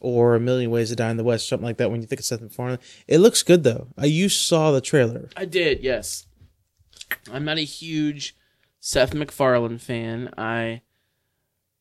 [0.01, 1.91] or A Million Ways to Die in the West, something like that.
[1.91, 3.89] When you think of Seth MacFarlane, it looks good though.
[3.97, 5.29] I you saw the trailer.
[5.37, 6.27] I did, yes.
[7.33, 8.37] I'm not a huge
[8.81, 10.33] Seth MacFarlane fan.
[10.39, 10.83] I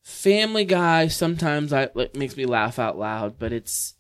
[0.08, 3.96] Family Guy sometimes I it makes me laugh out loud, but it's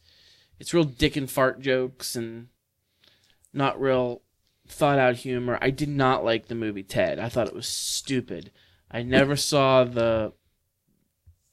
[0.57, 2.47] it's real dick and fart jokes and
[3.51, 4.21] not real
[4.65, 5.57] thought out humor.
[5.61, 7.19] I did not like the movie Ted.
[7.19, 8.51] I thought it was stupid.
[8.89, 10.31] I never saw the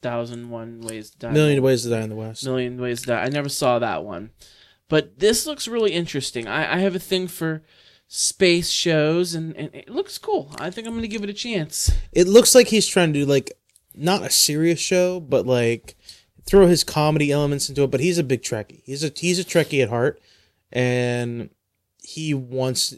[0.01, 1.31] Thousand One Ways to Die.
[1.31, 2.45] Million Ways to Die in the West.
[2.45, 3.23] Million Ways to Die.
[3.23, 4.29] I never saw that one,
[4.87, 6.47] but this looks really interesting.
[6.47, 7.61] I, I have a thing for
[8.07, 10.55] space shows, and, and it looks cool.
[10.59, 11.91] I think I'm gonna give it a chance.
[12.13, 13.51] It looks like he's trying to do like
[13.97, 15.95] not a serious show, but like
[16.45, 17.91] throw his comedy elements into it.
[17.91, 18.81] But he's a big Trekkie.
[18.85, 20.21] He's a he's a Trekkie at heart,
[20.71, 21.49] and
[22.03, 22.95] he wants.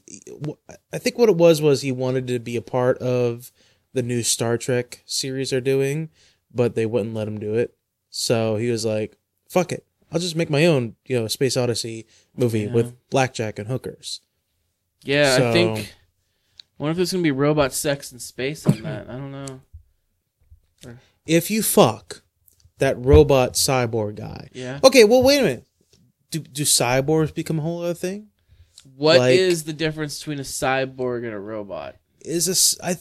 [0.91, 3.51] I think what it was was he wanted to be a part of
[3.93, 6.09] the new Star Trek series they're doing,
[6.53, 7.75] but they wouldn't let him do it.
[8.09, 9.15] So he was like,
[9.49, 12.05] "Fuck it, I'll just make my own, you know, Space Odyssey
[12.35, 12.73] movie Yeah.
[12.73, 14.21] with blackjack and hookers."
[15.03, 15.93] Yeah, So- I think.
[16.79, 19.09] I wonder if there's gonna be robot sex in space on that.
[19.09, 19.26] I don't know.
[21.25, 22.21] If you fuck
[22.77, 24.79] that robot cyborg guy, Yeah.
[24.83, 25.67] okay, well, wait a minute.
[26.31, 28.27] Do do cyborgs become a whole other thing?
[28.95, 31.97] What is like- the difference between a cyborg and a robot?
[32.21, 32.97] is a s- I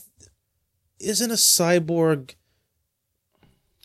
[1.01, 2.35] isn't a cyborg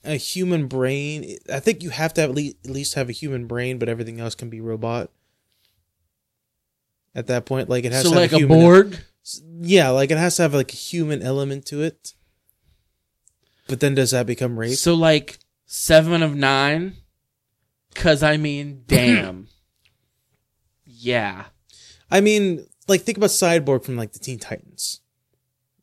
[0.03, 1.37] a human brain?
[1.51, 3.89] I think you have to have at least, at least have a human brain, but
[3.89, 5.11] everything else can be robot.
[7.13, 8.99] At that point, like it has So to have like a human, Borg?
[9.61, 12.13] Yeah, like it has to have like a human element to it.
[13.71, 14.75] But then does that become rape?
[14.75, 16.97] So like seven of nine?
[17.95, 19.47] Cause I mean, damn.
[20.85, 21.45] yeah.
[22.09, 24.99] I mean, like think about Cyborg from like the Teen Titans.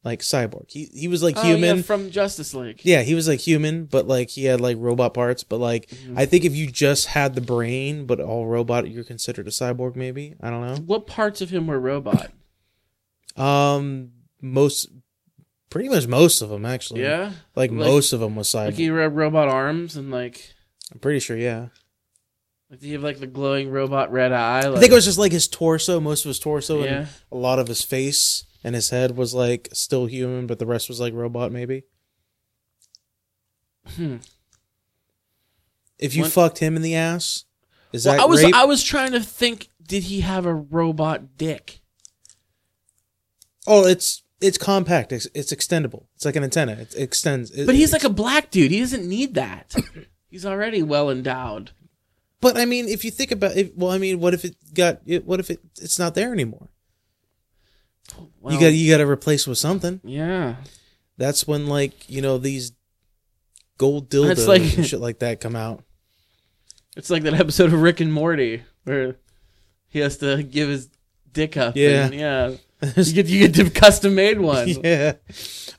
[0.04, 0.66] Like Cyborg.
[0.68, 1.78] He he was like Oh, human.
[1.78, 2.80] yeah, from Justice League.
[2.84, 5.42] Yeah, he was like human, but like he had like robot parts.
[5.44, 6.18] But like, Mm-hmm.
[6.18, 9.96] I think if you just had the brain, but all robot, you're considered a cyborg.
[9.96, 10.76] Maybe I don't know.
[10.76, 12.30] What parts of him were robot?
[13.36, 14.10] Um,
[14.42, 14.88] most,
[15.70, 17.02] pretty much most of them actually.
[17.02, 17.32] Yeah.
[17.54, 18.66] like, Like- most of them was cyborg.
[18.66, 20.54] Like he had robot arms and like
[20.92, 21.36] I'm pretty sure.
[21.36, 21.68] Yeah,
[22.70, 24.66] like he have like the glowing robot red eye?
[24.66, 26.90] Like, I think it was just like his torso, most of his torso, Yeah.
[27.00, 30.66] and a lot of his face and his head was like still human, but the
[30.66, 31.52] rest was like robot.
[31.52, 31.84] Maybe
[33.96, 34.16] Hmm.
[35.98, 37.44] if you What- fucked him in the ass,
[37.92, 38.54] is Well, that I was rape?
[38.54, 39.68] I was trying to think.
[39.82, 41.80] Did he have a robot dick?
[43.66, 45.12] oh, it's it's compact.
[45.12, 46.04] It's, it's extendable.
[46.16, 46.72] It's like an antenna.
[46.72, 47.50] It extends.
[47.50, 48.70] It- But he's like a black dude.
[48.70, 49.74] He doesn't need that.
[50.30, 51.70] He's already well endowed.
[52.42, 55.00] But I mean, if you think about it, well, I mean, what if it got?
[55.06, 56.68] It, what if it, it's not there anymore?
[58.40, 60.00] Well, you got you got to replace with something.
[60.04, 60.56] yeah.
[61.16, 62.72] That's when like you know these
[63.76, 65.82] gold dildos like- and shit like that come out.
[66.96, 69.16] It's like that episode of Rick and Morty where
[69.88, 70.88] he has to give his
[71.32, 71.74] dick up.
[71.76, 72.04] Yeah.
[72.06, 72.52] and, yeah.
[72.96, 74.68] You get you get the custom made one.
[74.68, 75.14] yeah.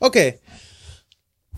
[0.01, 0.39] Okay.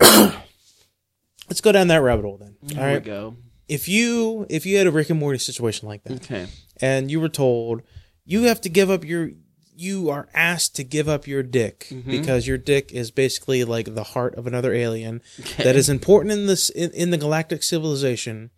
[0.00, 2.56] Let's go down that rabbit hole then.
[2.70, 3.36] Here All we go.
[3.68, 6.46] If you if you had a Rick and Morty situation like that, Okay.
[6.80, 7.82] and you were told
[8.24, 9.30] you have to give up your
[9.74, 12.10] you are asked to give up your dick Mm-hmm.
[12.10, 15.64] because your dick is basically like the heart of another alien Okay.
[15.64, 18.50] that is important in this in, in the galactic civilization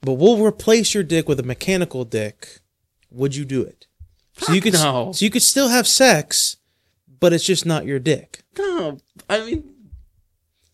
[0.00, 2.60] but we'll replace your dick with a mechanical dick
[3.10, 3.86] would you do it
[4.38, 5.12] so you could no.
[5.12, 6.56] so you could still have sex
[7.20, 9.72] but it's just not your dick No, I mean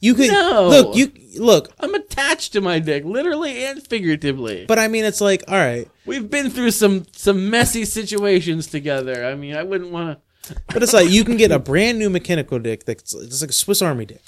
[0.00, 0.68] you could No.
[0.68, 4.64] look you look I'm attached to my dick, literally and figuratively.
[4.66, 9.24] but i mean it's like all right We've been through some some messy situations together.
[9.24, 10.56] I mean, I wouldn't want to.
[10.74, 13.52] but it's like you can get a brand new mechanical dick that's it's like a
[13.52, 14.20] swiss army dick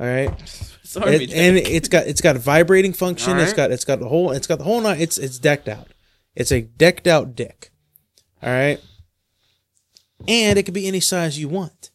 [0.00, 0.28] all right
[0.96, 3.34] It- and it's got it's got a vibrating function.
[3.38, 3.56] It's Alright.
[3.56, 5.00] got it's got the whole it's got the whole nine.
[5.00, 5.86] It's it's decked out.
[6.34, 7.69] It's a decked out dick.
[8.42, 8.80] All right,
[10.28, 11.90] and it could be any size you want.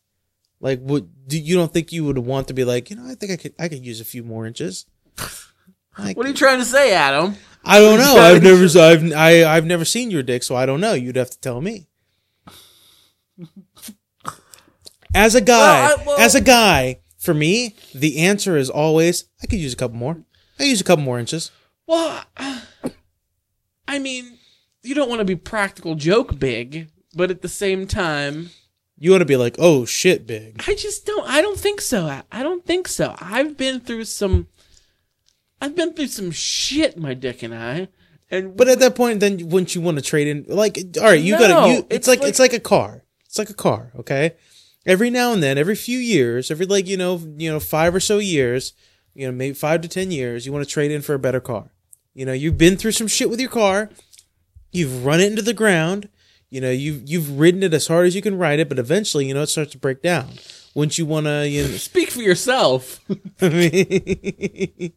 [0.59, 3.05] Like, would do you don't think you would want to be like you know?
[3.07, 4.85] I think I could I could use a few more inches.
[5.97, 7.35] Like, what are you trying to say, Adam?
[7.63, 8.15] I don't know.
[8.17, 10.93] I've never I've I, I've never seen your dick, so I don't know.
[10.93, 11.87] You'd have to tell me.
[15.13, 19.25] As a guy, Well, I- well- as a guy, for me, the answer is always
[19.41, 20.17] I could use a couple more.
[20.59, 21.51] I use a couple more inches.
[21.87, 22.23] Well,
[23.87, 24.37] I mean,
[24.85, 28.49] you don't want to be practical joke big, but at the same time,
[28.97, 30.63] You want to be like, oh shit, big.
[30.67, 31.27] I just don't.
[31.27, 32.05] I don't think so.
[32.07, 33.15] I- I don't think so.
[33.19, 34.47] I've been through some.
[35.61, 37.87] I've been through some shit, my dick and I,
[38.29, 40.45] and But at that point, then wouldn't you want to trade in?
[40.47, 41.69] Like, all right, you No, gotta.
[41.73, 43.03] You, it's, it's like, like- it's like a car.
[43.25, 43.91] It's like a car.
[43.99, 44.33] Okay.
[44.85, 47.99] Every now and then, every few years, every like you know, you know, five or
[47.99, 48.73] so years,
[49.15, 51.39] you know, maybe five to ten years, you want to trade in for a better
[51.39, 51.71] car.
[52.13, 53.89] You know, you've been through some shit with your car.
[54.75, 56.09] You've run it into the ground.
[56.49, 59.25] You know, you've you've ridden it as hard as you can ride it, but eventually,
[59.27, 60.29] you know, it starts to break down.
[60.75, 61.47] Wouldn't you want to?
[61.47, 62.99] You know, speak for yourself.
[63.41, 64.93] I mean,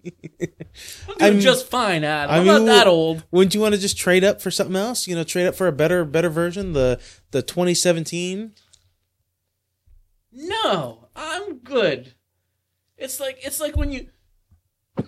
[1.09, 2.35] I'm doing I'm- just fine, Adam.
[2.35, 3.25] I I'm mean, not that old.
[3.31, 5.07] Wouldn't you want to just trade up for something else?
[5.07, 7.01] You know, trade up for a better better version, the
[7.31, 8.53] the 2017.
[10.33, 12.15] No, I'm good.
[12.97, 14.09] It's like it's like when you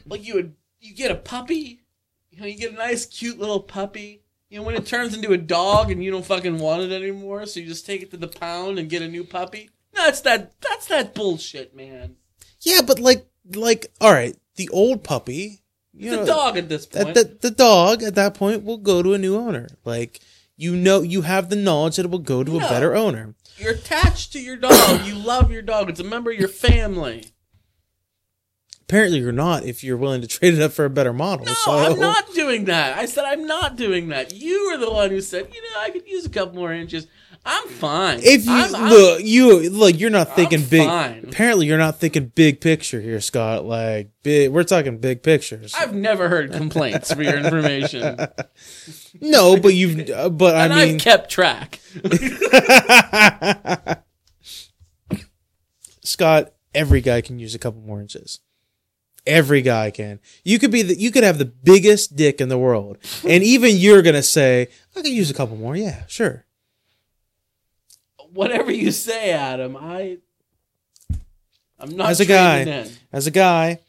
[0.06, 1.82] like you would you get a puppy,
[2.30, 5.32] you know, you get a nice cute little puppy You know, when it turns into
[5.32, 8.16] a dog and you don't fucking want it anymore, so you just take it to
[8.16, 9.70] the pound and get a new puppy.
[9.94, 10.60] No, That's that.
[10.60, 12.16] That's that bullshit, man.
[12.60, 16.84] Yeah, but like, like, all right, the old puppy, you The know, dog at this
[16.86, 17.14] point.
[17.14, 19.68] the, the dog at that point will go to a new owner.
[19.84, 20.20] Like,
[20.56, 23.34] you know, you have the knowledge that it will go to a better owner.
[23.56, 25.06] You're attached to your dog.
[25.06, 25.88] you love your dog.
[25.88, 27.26] It's a member of your family.
[28.90, 31.46] Apparently, you're not if you're willing to trade it up for a better model.
[31.46, 32.98] No, so I'm not doing that.
[32.98, 34.34] I said I'm not doing that.
[34.34, 37.06] You were the one who said, you know, I could use a couple more inches.
[37.46, 38.18] I'm fine.
[38.20, 40.88] If you I'm- I'm- look, you look, you're not thinking I'm big.
[40.88, 41.24] fine.
[41.28, 43.64] Apparently, you're not thinking big picture here, Scott.
[43.64, 44.50] Like, big.
[44.50, 45.72] We're talking big pictures.
[45.78, 48.16] I've never heard complaints for your information,
[49.20, 50.10] no, but you've.
[50.14, 51.78] uh, But I and mean, I've kept track.
[56.02, 58.40] Scott, every guy can use a couple more inches.
[59.26, 60.18] Every guy can.
[60.44, 63.76] You could be the, you could have the biggest dick in the world, and even
[63.76, 66.46] you're gonna say, "I could use a couple more." Yeah, sure.
[68.32, 69.76] Whatever you say, Adam.
[69.76, 70.18] I,
[71.78, 72.60] I'm not As a guy.
[72.60, 72.88] in.
[73.12, 73.80] As a guy,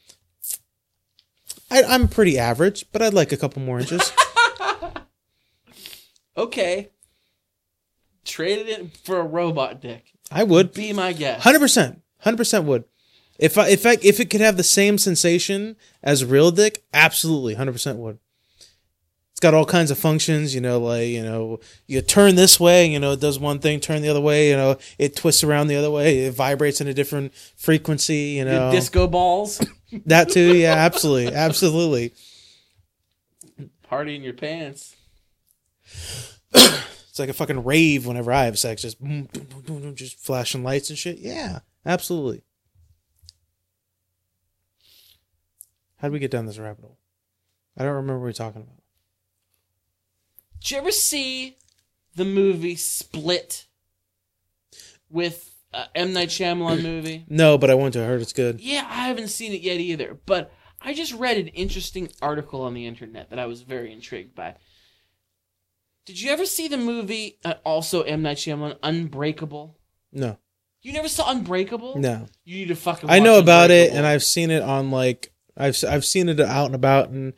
[1.70, 4.12] I, I'm pretty average, but I'd like a couple more inches.
[6.36, 6.88] Okay.
[8.24, 10.12] Traded it for a robot dick.
[10.30, 10.72] I would.
[10.72, 11.42] Be my guest.
[11.42, 12.84] Hundred percent, hundred percent would.
[13.42, 17.54] If I if I if it could have the same sensation as real dick, absolutely,
[17.54, 18.20] hundred percent would.
[19.32, 22.86] It's got all kinds of functions, you know, like you know, you turn this way,
[22.86, 25.66] you know, it does one thing, turn the other way, you know, it twists around
[25.66, 29.60] the other way, it vibrates in a different frequency, you The know, disco balls.
[30.06, 32.12] that too, yeah, absolutely, absolutely.
[33.82, 34.94] Party in your pants.
[37.12, 39.94] It's like a fucking rave whenever I have sex, just boom, boom, boom, boom, boom,
[39.94, 41.18] just flashing lights and shit.
[41.18, 42.42] Yeah, absolutely.
[46.02, 46.98] How did we get down this rabbit hole?
[47.78, 48.82] I don't remember what we were talking about.
[50.60, 51.56] Did you ever see
[52.16, 53.66] the movie Split
[55.08, 57.24] with uh, M Night Shyamalan movie?
[57.28, 58.02] No, but I want to.
[58.02, 58.60] I heard it's good.
[58.60, 62.74] Yeah, I haven't seen it yet either, but I just read an interesting article on
[62.74, 64.56] the internet that I was very intrigued by.
[66.04, 69.78] Did you ever see the movie, uh, also M Night Shyamalan, Unbreakable?
[70.12, 70.36] No,
[70.82, 71.96] You never saw Unbreakable?
[71.98, 72.26] no.
[72.44, 73.08] You need to fucking.
[73.08, 76.66] I know about it, and I've seen it on like I've I've seen it out
[76.66, 77.34] and about, and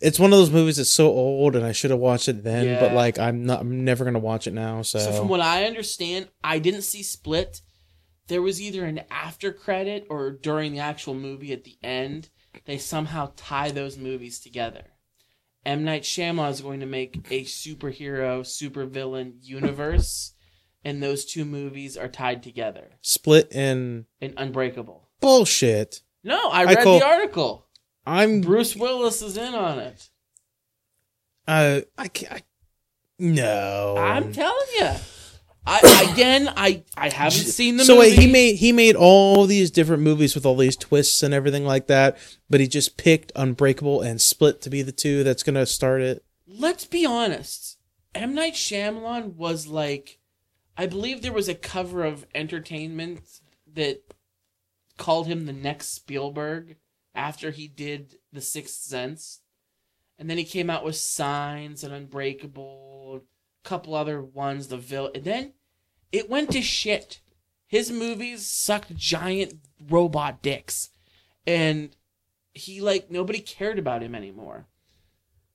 [0.00, 2.78] it's one of those movies that's so old, and I should have watched it then,
[2.80, 3.60] but like I'm not.
[3.60, 4.82] I'm never gonna watch it now.
[4.82, 7.60] So, So from what I understand, I didn't see Split.
[8.28, 12.30] There was either an after credit or during the actual movie at the end,
[12.64, 14.84] they somehow tie those movies together.
[15.64, 20.34] M Night Shyamalan is going to make a superhero, supervillain universe,
[20.84, 25.08] and those two movies are tied together split and in Unbreakable.
[25.20, 26.00] bullshit.
[26.24, 27.66] No, I read the article.
[28.06, 30.08] I'm Bruce Willis is in on it.
[31.46, 32.32] uh I can't.
[32.32, 32.42] I,
[33.18, 34.90] no, I'm telling you.
[35.64, 38.10] I again, I I haven't seen the so movie.
[38.10, 41.64] wait, he made he made all these different movies with all these twists and everything
[41.64, 42.18] like that,
[42.50, 46.24] but he just picked Unbreakable and Split to be the two that's gonna start it.
[46.48, 47.78] let's be honest.
[48.14, 50.18] M Night Shyamalan was like,
[50.76, 53.20] I believe there was a cover of Entertainment
[53.74, 54.02] that
[54.98, 56.76] called him the next Spielberg
[57.14, 59.40] after he did The Sixth Sense,
[60.18, 65.10] and then he came out with Signs and Unbreakable, a couple other ones, The Vill,
[65.14, 65.52] and then
[66.10, 67.20] it went to shit.
[67.66, 69.54] His movies sucked giant
[69.88, 70.90] robot dicks,
[71.46, 71.96] and
[72.52, 74.66] he like nobody cared about him anymore.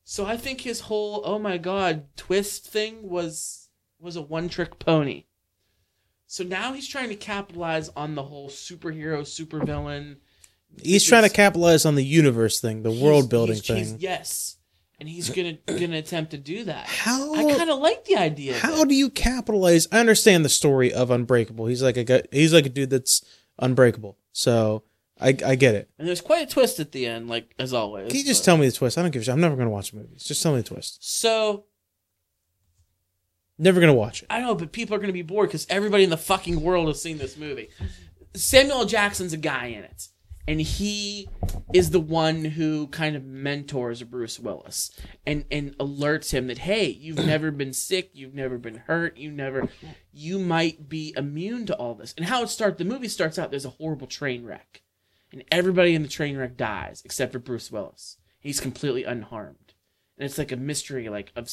[0.04, 3.68] So I think his whole oh my god twist thing was
[4.00, 5.24] was a one trick pony.
[6.28, 10.16] So now he's trying to capitalize on the whole superhero supervillain.
[10.82, 13.96] He's trying to capitalize on the universe thing, the world building he's- he's- thing.
[14.00, 14.56] yes,
[15.00, 16.86] and he's gonna gonna attempt to do that.
[16.86, 18.54] How I kind of like the idea.
[18.58, 19.88] How do you capitalize?
[19.90, 21.66] I understand the story of Unbreakable.
[21.66, 23.24] He's like a guy, he's like a dude that's
[23.58, 24.18] unbreakable.
[24.32, 24.82] So
[25.18, 25.88] I I get it.
[25.98, 28.08] And there's quite a twist at the end, like as always.
[28.08, 28.98] Can you just but- tell me the twist?
[28.98, 29.32] I don't give a shit.
[29.32, 30.24] I'm never gonna watch movies.
[30.24, 30.98] Just tell me the twist.
[31.00, 31.64] So
[33.58, 34.26] Never gonna watch it.
[34.30, 36.86] I know, but people are going to be bored because everybody in the fucking world
[36.86, 37.70] has seen this movie.
[38.34, 40.08] Samuel Jackson's a guy in it,
[40.46, 41.28] and he
[41.74, 44.92] is the one who kind of mentors Bruce Willis
[45.26, 49.32] and and alerts him that hey, you've never been sick, you've never been hurt, you
[49.32, 49.68] never,
[50.12, 52.14] you might be immune to all this.
[52.16, 53.50] And how it starts, the movie starts out.
[53.50, 54.82] There's a horrible train wreck,
[55.32, 58.18] and everybody in the train wreck dies except for Bruce Willis.
[58.38, 59.74] He's completely unharmed,
[60.16, 61.50] and it's like a mystery, like of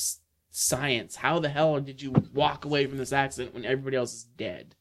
[0.56, 1.18] science.
[1.18, 4.76] How the hell did you walk away from this accident when everybody else is dead?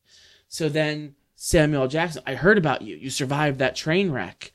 [0.48, 2.94] So then Samuel Jackson, I heard about you.
[2.96, 4.52] You survived that train wreck.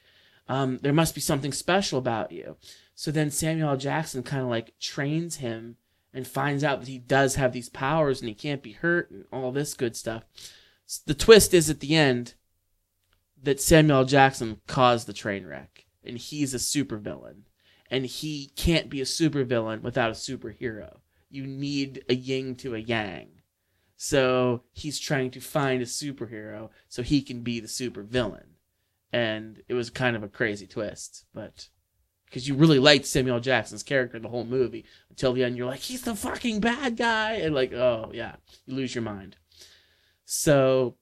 [0.48, 2.56] Um, there must be something special about you.
[2.96, 5.76] So then Samuel Jackson kind of like trains him
[6.14, 9.26] and finds out that he does have these powers and he can't be hurt and
[9.32, 10.24] all this good stuff.
[11.06, 12.34] The twist is at the end
[13.44, 17.42] that Samuel Jackson caused the train wreck and he's a supervillain
[17.92, 21.00] and he can't be a supervillain without a superhero.
[21.30, 23.30] You need a yin to a yang.
[23.98, 28.46] So he's trying to find a superhero so he can be the supervillain.
[29.12, 31.68] And it was kind of a crazy twist, but
[32.26, 35.80] because you really liked Samuel Jackson's character the whole movie until the end, you're like,
[35.80, 39.36] he's the fucking bad guy, and like, oh yeah, you lose your mind.
[40.26, 40.96] So,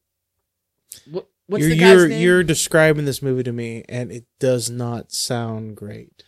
[1.12, 2.22] what, what's you're the guy's you're, name?
[2.22, 6.24] you're describing this movie to me, and it does not sound great.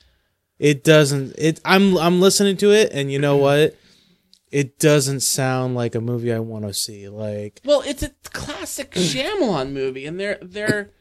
[0.59, 1.33] It doesn't.
[1.37, 1.61] It.
[1.63, 3.77] I'm I'm listening to it, and you know what?
[4.51, 7.07] It doesn't sound like a movie I want to see.
[7.07, 10.91] Like Well, it's a classic Shyamalan movie, and they're they're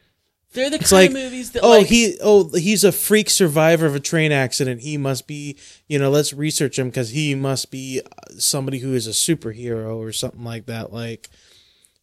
[0.53, 3.85] they're the kind like, of movies that oh like he oh he's a freak survivor
[3.85, 4.81] of a train accident.
[4.81, 8.93] He must be you know let's research him because he must be uh, somebody who
[8.93, 10.91] is a superhero or something like that.
[10.91, 11.29] Like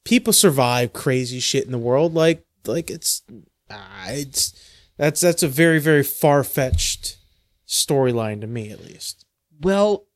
[0.05, 2.15] people survive crazy shit in the world.
[2.15, 3.23] Like like it's
[3.71, 4.55] ah, it's
[4.97, 7.19] that's that's a very very far fetched
[7.67, 9.25] storyline to me at least.
[9.61, 10.07] Well,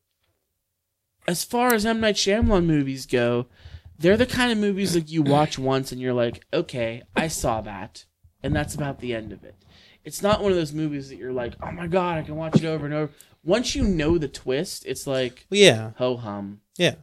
[1.27, 3.47] as far as M Night Shyamalan movies go,
[3.97, 7.61] they're the kind of movies that you watch once and you're like, okay, I saw
[7.61, 8.05] that,
[8.41, 9.55] and that's about the end of it.
[10.03, 12.55] It's not one of those movies that you're like, oh my god, I can watch
[12.55, 13.13] it over and over.
[13.43, 16.61] Once you know the twist, it's like Yeah, ho hum.
[16.77, 16.95] yeah.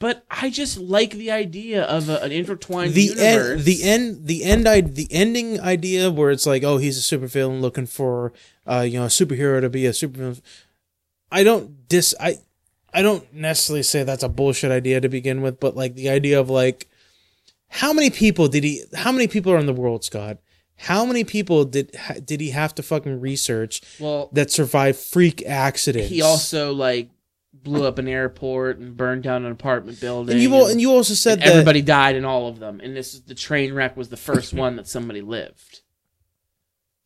[0.00, 3.58] But I just like the idea of a, an intertwined the universe.
[3.58, 7.18] end, the end, the end, I, the ending idea where it's like, oh, he's a
[7.18, 8.32] supervillain looking for,
[8.64, 10.40] uh, you know, a superhero to be a supervillain.
[11.32, 12.38] I don't dis, I,
[12.92, 16.40] I don't necessarily say that's a bullshit idea to begin with, but like the idea
[16.40, 16.88] of like,
[17.68, 18.84] how many people did he?
[18.94, 20.38] How many people are in the world, Scott?
[20.76, 25.44] How many people did ha- did he have to fucking research well, that survived freak
[25.44, 26.08] accidents?
[26.08, 27.10] he also like
[27.52, 30.34] blew up an airport and burned down an apartment building.
[30.34, 32.96] and you al- and you also said that everybody died in all of them and
[32.96, 35.80] this the train wreck was the first one that somebody lived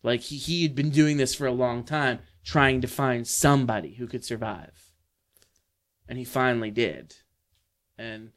[0.02, 3.94] like he, he had been doing this for a long time trying to find somebody
[3.94, 4.91] who could survive
[6.12, 7.14] and he finally did
[7.96, 8.32] and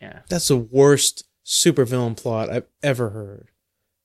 [0.00, 3.48] yeah That's the worst supervillain plot I've ever heard.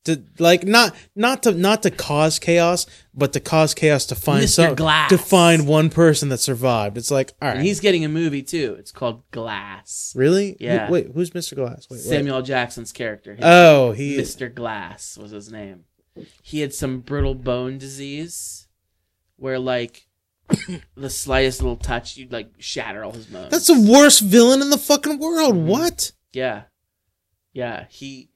[0.04, 4.44] To like not not to not to cause chaos, but to cause chaos to find
[4.44, 4.50] Mr.
[4.50, 5.08] some Glass.
[5.12, 6.98] to find one person that survived.
[6.98, 10.90] It's like all right, and he's getting a movie too it's called glass really Yeah.
[10.92, 11.56] Wait, who's Mr.
[11.56, 11.88] Glass?
[11.90, 12.02] Wait, wait.
[12.02, 12.42] samuel L.
[12.42, 14.54] jackson's character His- Oh, he Mr.
[14.54, 15.86] Glass was his name.
[16.42, 18.68] He had some brittle bone disease
[19.38, 20.06] where like
[20.96, 23.52] the slightest little touch you'd like shatter all his bones.
[23.52, 25.56] that's the worst villain in the fucking world.
[25.56, 25.68] Mm-hmm.
[25.68, 26.12] What?
[26.32, 26.64] yeah.
[27.56, 28.30] Yeah, he,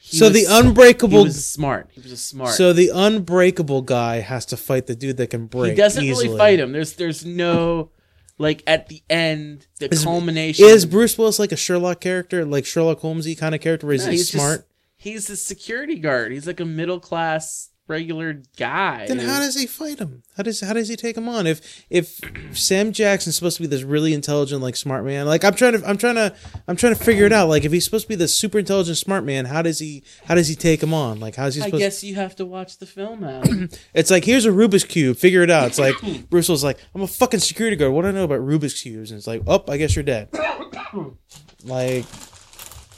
[0.00, 1.22] he so was- the he unbreakable.
[1.22, 1.88] was smart.
[1.92, 2.54] He was a smart.
[2.54, 5.70] So the unbreakable guy has to fight the dude that can break.
[5.70, 6.26] he doesn't easily.
[6.26, 6.72] really fight him.
[6.72, 7.90] There's there's no
[8.38, 12.66] like at the end the Is- culmination Is Bruce Willis like a Sherlock character, like
[12.66, 14.66] Sherlock Holmesy kind of character, where he's, No, he's just- smart?
[14.96, 16.32] he's a security guard.
[16.32, 19.06] He's like a middle class regular guy.
[19.06, 20.22] Then how does he fight him?
[20.36, 21.46] How does how does he take him on?
[21.46, 22.20] If if
[22.52, 25.86] Sam Jackson's supposed to be this really intelligent, like smart man, like I'm trying to
[25.86, 26.34] I'm trying to
[26.66, 27.48] I'm trying to figure it out.
[27.48, 30.34] Like if he's supposed to be this super intelligent smart man, how does he how
[30.34, 31.20] does he take him on?
[31.20, 33.68] Like how's he I guess you have to watch the film Adam.
[33.92, 35.16] It's like here's a Rubik's cube.
[35.16, 35.66] Figure it out.
[35.66, 35.96] It's like
[36.30, 37.92] Bruce was like I'm a fucking security guard.
[37.92, 39.10] What do I know about Rubik's cubes?
[39.10, 40.28] And it's like oh I guess you're dead.
[41.64, 42.06] like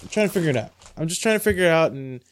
[0.03, 0.70] I'm trying to figure it out.
[0.97, 2.22] I'm just trying to figure it out and.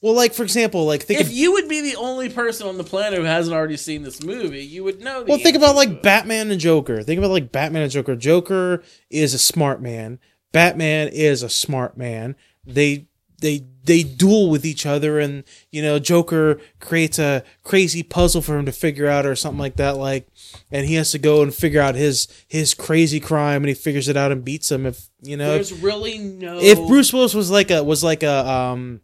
[0.00, 2.78] Well, like for example, like think if of you would be the only person on
[2.78, 5.24] the planet who hasn't already seen this movie, you would know.
[5.24, 6.02] The Well, think about like.
[6.02, 7.02] Batman and Joker.
[7.02, 8.14] Think about like Batman and Joker.
[8.14, 10.20] Joker is a smart man.
[10.52, 12.36] Batman is a smart man.
[12.64, 13.08] They
[13.40, 18.56] they they duel with each other, and you know Joker creates a crazy puzzle for
[18.56, 19.96] him to figure out, or something like that.
[19.96, 20.28] Like,
[20.70, 24.08] and he has to go and figure out his his crazy crime, and he figures
[24.08, 24.86] it out and beats him.
[24.86, 26.58] If you know, There's if, really no.
[26.60, 29.00] if Bruce Willis was like a was like a um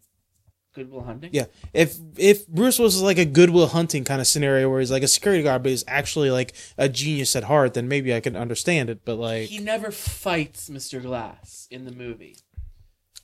[0.75, 1.31] Good Will Hunting.
[1.33, 1.47] yeah.
[1.73, 5.03] If if Bruce was like a Good Will Hunting kind of scenario where he's like
[5.05, 8.37] a security guard, but he's actually like a genius at heart, then maybe I could
[8.37, 9.05] understand it.
[9.05, 11.01] But like, He never fights Mr.
[11.01, 12.37] Glass in the movie.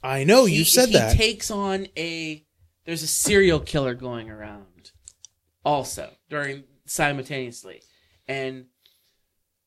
[0.02, 1.16] I know He- you said he that.
[1.16, 2.44] takes on a.
[2.86, 4.92] There's a serial killer going around,
[5.64, 7.82] also during simultaneously,
[8.26, 8.66] and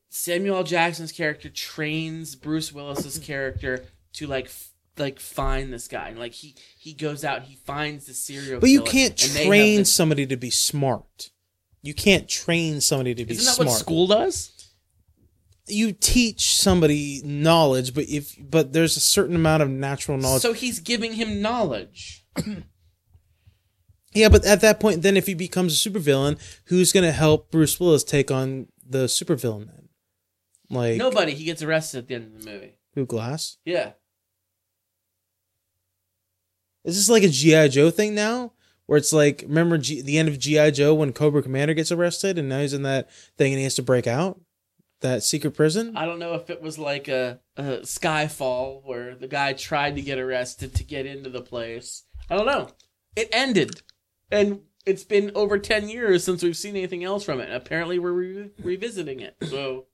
[0.10, 6.20] Samuel Jackson's character trains Bruce Willis's character to like f- like find this guy and
[6.20, 9.48] like he he goes out he finds the serial but you can't and they have
[9.48, 11.30] train this- somebody to be smart.
[11.82, 13.68] You can't train somebody to be isn't that smart.
[13.70, 14.52] what school does
[15.68, 20.42] You teach somebody knowledge, but if but there's a certain amount of natural knowledge.
[20.42, 22.26] so he's giving him knowledge
[24.16, 27.50] yeah, but at that point, then if he becomes a supervillain, who's going to help
[27.50, 29.90] Bruce Willis take on the supervillain then?
[30.70, 31.34] Like Nobody.
[31.34, 32.78] He gets arrested at the end of the movie.
[32.94, 33.58] who Glass?
[33.66, 33.94] Yeah.
[36.84, 38.54] Is this like a GI Joe thing now?
[38.86, 42.38] Where it's like, remember G- the end of GI Joe when Cobra Commander gets arrested
[42.38, 44.42] and now he's in that thing and he has to break out
[45.00, 45.96] that secret prison?
[45.96, 50.02] I don't know if it was like a, a Skyfall where the guy tried to
[50.02, 52.04] get arrested to get into the place.
[52.30, 52.70] I don't know.
[53.16, 53.82] It ended,
[54.32, 57.54] and it's been over ten years since we've seen anything else from it.
[57.54, 59.36] Apparently, we're re- revisiting it.
[59.44, 59.86] So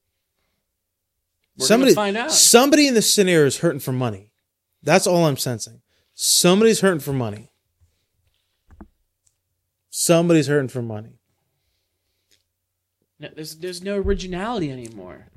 [1.57, 2.31] we're somebody, find out.
[2.31, 4.31] somebody in this scenario is hurting for money.
[4.81, 5.81] That's all I'm sensing.
[6.21, 7.49] Somebody's hurting for money.
[9.89, 11.21] Somebody's hurting for money.
[13.17, 15.27] No, there's there's no originality anymore.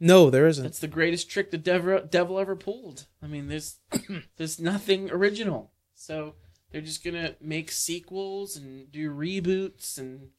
[0.00, 0.64] No, there isn't.
[0.64, 3.06] That's the greatest trick the devil, devil ever pulled.
[3.22, 3.76] I mean, there's
[4.36, 5.70] there's nothing original.
[5.94, 6.34] So
[6.72, 10.30] they're just gonna make sequels and do reboots, and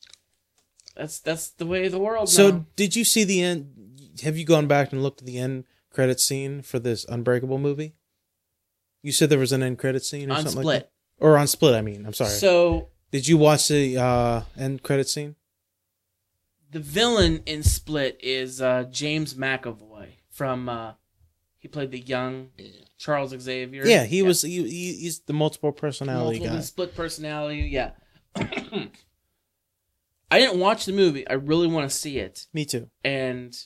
[0.93, 2.65] that's that's the way of the world So, now.
[2.75, 4.11] did you see the end?
[4.23, 7.93] Have you gone back and looked at the end credit scene for this Unbreakable movie?
[9.01, 10.65] You said there was an end credit scene or on something Split.
[10.65, 11.75] like that, or on Split.
[11.75, 12.31] I mean, I'm sorry.
[12.31, 15.35] So did you watch the uh, end credit scene?
[16.71, 20.69] the villain in Split is uh, James McAvoy from.
[20.69, 20.93] Uh,
[21.57, 22.49] he played the young
[22.97, 23.85] Charles Xavier.
[23.85, 24.43] Yeah, he was.
[24.43, 26.63] He, he, he's the multiple personality multiple guy.
[26.63, 27.69] split personality.
[27.69, 27.91] Yeah.
[30.31, 31.27] I didn't watch the movie.
[31.27, 32.45] I really want to see it.
[32.53, 32.89] Me too.
[33.03, 33.57] and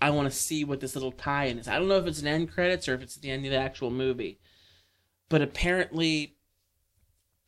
[0.00, 1.68] I want to see what this little tie-in is.
[1.68, 3.56] I don't know if it's an end credits or if it's the end of the
[3.56, 4.40] actual movie,
[5.32, 6.36] but apparently,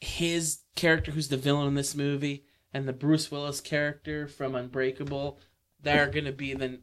[0.00, 5.38] his character, who's the villain in this movie, and the Bruce Willis character from Unbreakable,
[5.82, 6.78] they're gonna be the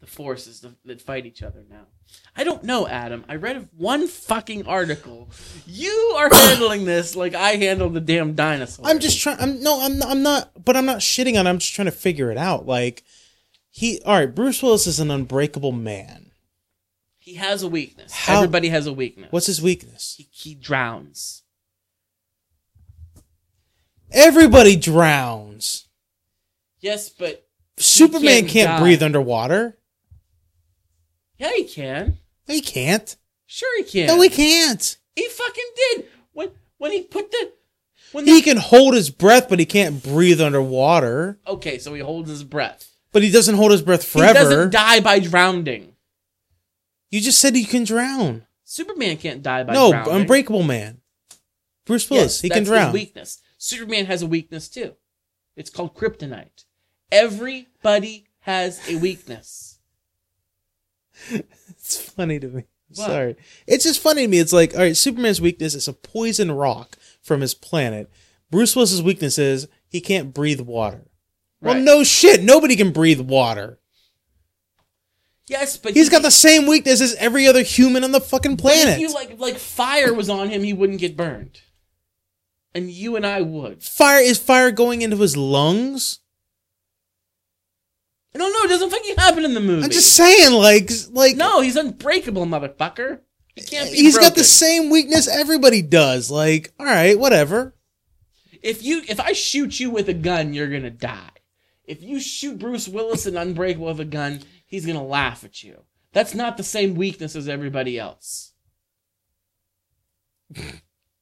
[0.00, 1.86] the forces that, that fight each other now.
[2.36, 3.24] I don't know, Adam.
[3.30, 5.30] I read one fucking article.
[5.66, 8.86] You are handling this like I handled the damn dinosaur.
[8.86, 9.40] I'm just trying.
[9.40, 9.80] I'm no.
[9.80, 10.02] I'm.
[10.02, 10.50] I'm not.
[10.62, 11.46] But I'm not shitting on.
[11.46, 11.50] it.
[11.50, 12.66] I'm just trying to figure it out.
[12.66, 13.04] Like
[13.70, 14.02] he.
[14.04, 14.34] All right.
[14.34, 16.31] Bruce Willis is an unbreakable man.
[17.24, 18.12] He has a weakness.
[18.12, 19.30] How- Everybody has a weakness.
[19.30, 20.16] What's his weakness?
[20.18, 21.44] he, he drowns.
[24.10, 25.86] Everybody drowns.
[26.80, 27.46] Yes, but
[27.78, 29.78] Superman can't can't, breathe underwater.
[31.38, 32.18] yeah, he can.
[32.48, 33.16] He can't.
[33.46, 34.08] Sure, he can.
[34.08, 34.98] No, he can't.
[35.14, 37.52] He fucking did when when he put the
[38.10, 41.38] when He the, can hold his breath, but he can't breathe underwater.
[41.46, 42.96] okay, so he holds his breath.
[43.12, 44.38] But he doesn't hold his breath forever.
[44.38, 45.91] He doesn't die by drowning.
[47.12, 48.46] You just said he can drown.
[48.64, 50.22] Superman can't die by no, drowning.
[50.22, 51.02] unbreakable man.
[51.84, 52.92] Bruce Willis, Yes, he can drown.
[52.92, 53.40] Weakness.
[53.58, 54.94] Superman has a weakness too.
[55.54, 56.64] It's called kryptonite.
[57.12, 59.78] Everybody has a weakness.
[61.68, 62.64] It's funny to me.
[62.94, 63.06] What?
[63.06, 63.36] Sorry.
[63.66, 64.38] It's just funny to me.
[64.38, 68.08] It's like, all right, Superman's weakness is a poison rock from his planet.
[68.50, 71.08] Bruce Willis's weakness is he can't breathe water.
[71.60, 72.42] Well, no shit.
[72.42, 73.78] Nobody can breathe water.
[75.48, 78.56] Yes, but He's he- got the same weakness as every other human on the fucking
[78.56, 78.94] planet.
[78.94, 81.60] If you like, like fire was on him, he wouldn't get burned,
[82.74, 83.82] and you and I would.
[83.82, 86.20] fire is fire going into his lungs?
[88.34, 88.64] I don't know.
[88.64, 89.84] It doesn't fucking happen in the movie.
[89.84, 93.20] I'm just saying, like, like No, he's unbreakable, motherfucker.
[93.54, 96.30] He can't be he's got the same weakness everybody does.
[96.30, 97.74] Like, all right, whatever.
[98.62, 101.28] If you if I shoot you with a gun, you're gonna die.
[101.84, 104.40] If you shoot Bruce Willis in Unbreakable with a gun,
[104.72, 105.84] he's gonna laugh at you.
[106.12, 108.52] That's not the same weakness as everybody else.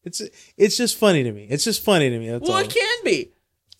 [0.02, 0.22] It's
[0.56, 1.46] it's just funny to me.
[1.50, 2.30] It's just funny to me.
[2.30, 2.64] That's well, all.
[2.64, 3.32] it can be.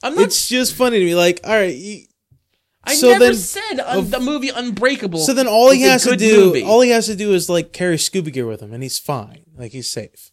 [0.03, 0.25] I'm not.
[0.25, 1.15] It's just funny to me.
[1.15, 2.05] Like, all right, you,
[2.85, 5.21] I so never then- said un, of- the movie Unbreakable.
[5.21, 6.63] So then all he has to do, movie.
[6.63, 9.45] all he has to do is like carry scuba gear with him, and he's fine.
[9.57, 10.31] Like he's safe.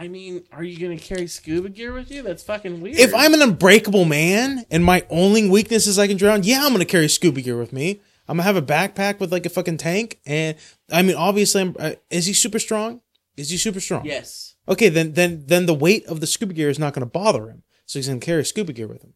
[0.00, 2.22] I mean, are you gonna carry scuba gear with you?
[2.22, 2.96] That's fucking weird.
[2.96, 6.72] If I'm an unbreakable man and my only weakness is I can drown, yeah, I'm
[6.72, 8.00] gonna carry scuba gear with me.
[8.26, 10.56] I'm gonna have a backpack with like a fucking tank, and
[10.90, 13.02] I mean, obviously, I'm, uh, is he super strong?
[13.36, 14.06] Is he super strong?
[14.06, 17.50] yes, Okay, then then then the weight of the scuba gear is not gonna bother
[17.50, 19.12] him, so he's gonna carry scuba gear with him.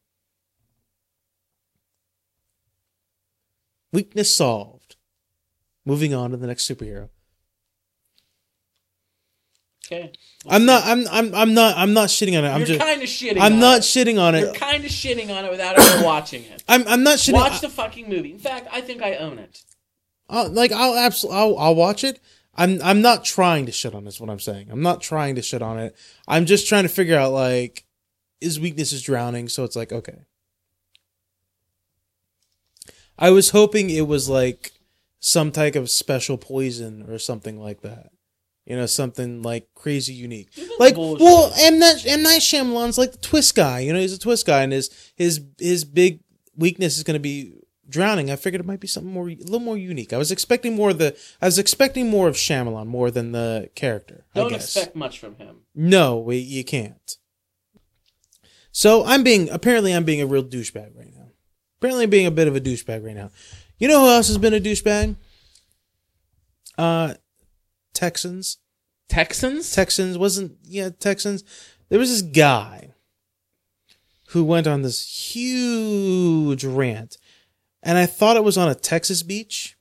[3.91, 4.97] Weakness solved.
[5.87, 7.09] Moving on to the next superhero.
[9.87, 10.13] Okay.
[10.49, 10.85] I'm not.
[10.85, 11.07] I'm.
[11.11, 11.35] I'm.
[11.35, 11.77] I'm not.
[11.77, 12.49] I'm not shitting on it.
[12.49, 12.81] I'm You're just.
[12.81, 13.41] kind of shitting.
[13.41, 13.83] I'm on not It.
[13.83, 14.41] shitting on it.
[14.41, 16.63] You're kind of shitting on it without ever watching it.
[16.69, 16.87] I'm.
[16.87, 17.35] I'm not shitting.
[17.35, 18.33] Watch the fucking movie.
[18.33, 19.63] In fact, I think I own it.
[20.29, 21.41] I'll, like I'll absolutely.
[21.41, 22.21] I'll, I'll watch it.
[22.55, 22.81] I'm.
[22.83, 24.07] I'm not trying to shit on.
[24.07, 24.69] Is what I'm saying.
[24.71, 25.97] I'm not trying to shit on it.
[26.29, 27.85] I'm just trying to figure out like,
[28.41, 29.49] his weakness is drowning.
[29.49, 30.19] So it's like okay.
[33.19, 34.73] I was hoping it was like
[35.21, 38.11] some type of special poison or something like that.
[38.67, 40.49] You know, something like crazy unique.
[40.79, 41.23] Like, bullshit.
[41.23, 43.81] well, M Night, M Night Shyamalan's like the twist guy.
[43.81, 46.21] You know, he's a twist guy, and his his his big
[46.57, 47.53] weakness is going to be
[47.89, 48.31] drowning.
[48.31, 50.13] I figured it might be something more, a little more unique.
[50.13, 53.69] I was expecting more of the, I was expecting more of Shyamalan more than the
[53.75, 54.25] character.
[54.35, 54.65] I Don't guess.
[54.77, 55.59] expect much from him.
[55.75, 57.19] No, we, you can't.
[58.73, 61.29] So I'm being apparently I'm being a real douchebag right now.
[61.79, 63.31] Apparently I'm being a bit of a douchebag right now.
[63.79, 65.15] You know who else has been a douchebag?
[66.77, 67.15] Uh
[67.95, 68.59] Texans.
[69.09, 69.73] Texans?
[69.73, 71.45] Texans wasn't yeah, Texans.
[71.89, 72.93] There was this guy
[74.29, 77.17] who went on this huge rant.
[77.83, 79.77] And I thought it was on a Texas beach.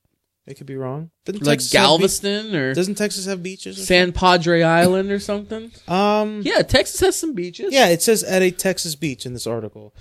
[0.47, 1.09] I could be wrong.
[1.25, 3.79] Doesn't like Texas Galveston or Doesn't Texas have beaches?
[3.79, 5.71] or San Padre Island or something?
[5.71, 5.93] something?
[5.93, 7.73] Um Yeah, Texas has some beaches.
[7.73, 9.95] Yeah, it says at a Texas beach in this article.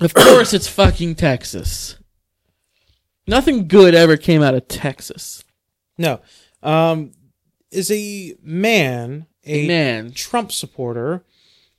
[0.00, 1.96] Of course it's fucking Texas.
[3.26, 5.42] Nothing good ever came out of Texas.
[5.96, 6.20] No.
[6.62, 7.12] Um
[7.70, 10.12] is a man, a Man.
[10.12, 11.24] Trump supporter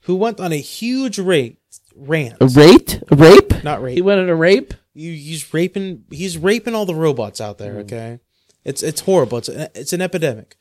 [0.01, 1.59] who went on a huge rate
[1.95, 2.37] rant.
[2.39, 2.89] A rape?
[3.11, 3.63] A rape?
[3.63, 3.95] Not rape.
[3.95, 4.73] He went on a rape?
[4.93, 8.19] You, he's raping he's raping all the robots out there, okay?
[8.63, 9.39] It's it's horrible.
[9.39, 10.55] It's a, it's an epidemic.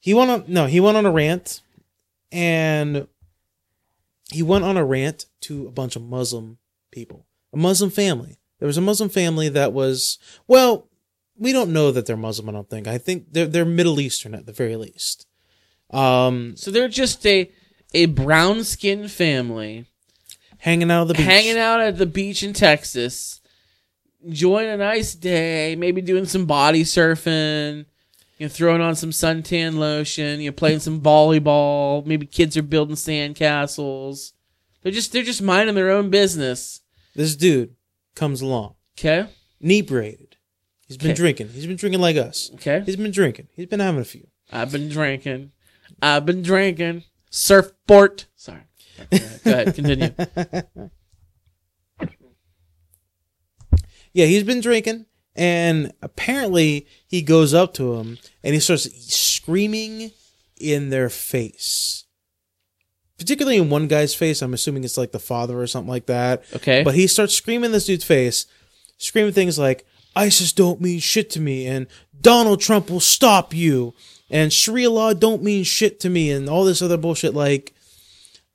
[0.00, 1.60] He went on no, he went on a rant
[2.32, 3.06] and
[4.30, 6.58] he went on a rant to a bunch of Muslim
[6.90, 7.26] people.
[7.52, 8.38] A Muslim family.
[8.58, 10.87] There was a Muslim family that was well,
[11.38, 12.86] we don't know that they're Muslim, I don't think.
[12.86, 15.26] I think they're they're Middle Eastern at the very least.
[15.90, 17.50] Um So they're just a
[17.94, 19.86] a brown skinned family
[20.58, 21.24] hanging out on the beach.
[21.26, 23.40] hanging out at the beach in Texas,
[24.22, 27.86] enjoying a nice day, maybe doing some body surfing,
[28.38, 32.04] you know, throwing on some suntan lotion, you know, playing some volleyball.
[32.04, 34.32] Maybe kids are building sandcastles.
[34.82, 36.80] They're just they're just minding their own business.
[37.14, 37.74] This dude
[38.14, 39.26] comes along, Okay,
[39.60, 40.27] inebriated.
[40.88, 41.16] He's been Okay.
[41.16, 41.48] drinking.
[41.50, 42.50] He's been drinking like us.
[42.54, 42.82] okay.
[42.84, 43.48] He's been drinking.
[43.54, 44.26] He's been having a few.
[44.50, 45.52] I've been drinking.
[46.00, 47.04] I've been drinking.
[47.30, 48.24] Surfboard.
[48.36, 48.62] Sorry.
[49.10, 49.74] Go ahead.
[49.74, 50.14] Continue.
[54.12, 58.84] Yeah, he's been drinking, and apparently he goes up to him and he starts
[59.14, 60.10] screaming
[60.58, 62.04] in their face.
[63.18, 66.44] Particularly in one guy's face, I'm assuming it's like the father or something like that.
[66.56, 66.82] Okay.
[66.82, 68.46] But he starts screaming in this dude's face,
[68.96, 69.86] screaming things like
[70.18, 71.86] ISIS don't mean shit to me and
[72.20, 73.94] Donald Trump will stop you
[74.28, 77.72] and Sharia law don't mean shit to me and all this other bullshit like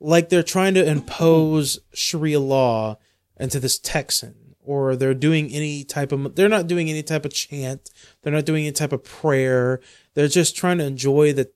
[0.00, 2.98] like they're trying to impose Sharia law
[3.38, 4.34] into this Texan
[4.64, 7.90] or they're doing any type of they're not doing any type of chant,
[8.22, 9.80] they're not doing any type of prayer.
[10.14, 11.50] They're just trying to enjoy the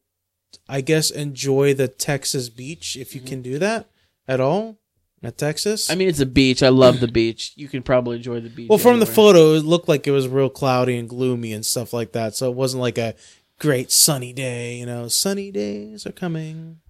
[0.68, 3.88] I guess enjoy the Texas beach if you can do that
[4.26, 4.78] at all
[5.22, 5.90] at Texas.
[5.90, 6.62] I mean, it's a beach.
[6.62, 7.52] I love the beach.
[7.56, 8.68] You can probably enjoy the beach.
[8.68, 11.92] Well, from the photo, it looked like it was real cloudy and gloomy and stuff
[11.92, 12.34] like that.
[12.34, 13.14] So it wasn't like a
[13.58, 14.76] great sunny day.
[14.76, 16.80] You know, sunny days are coming.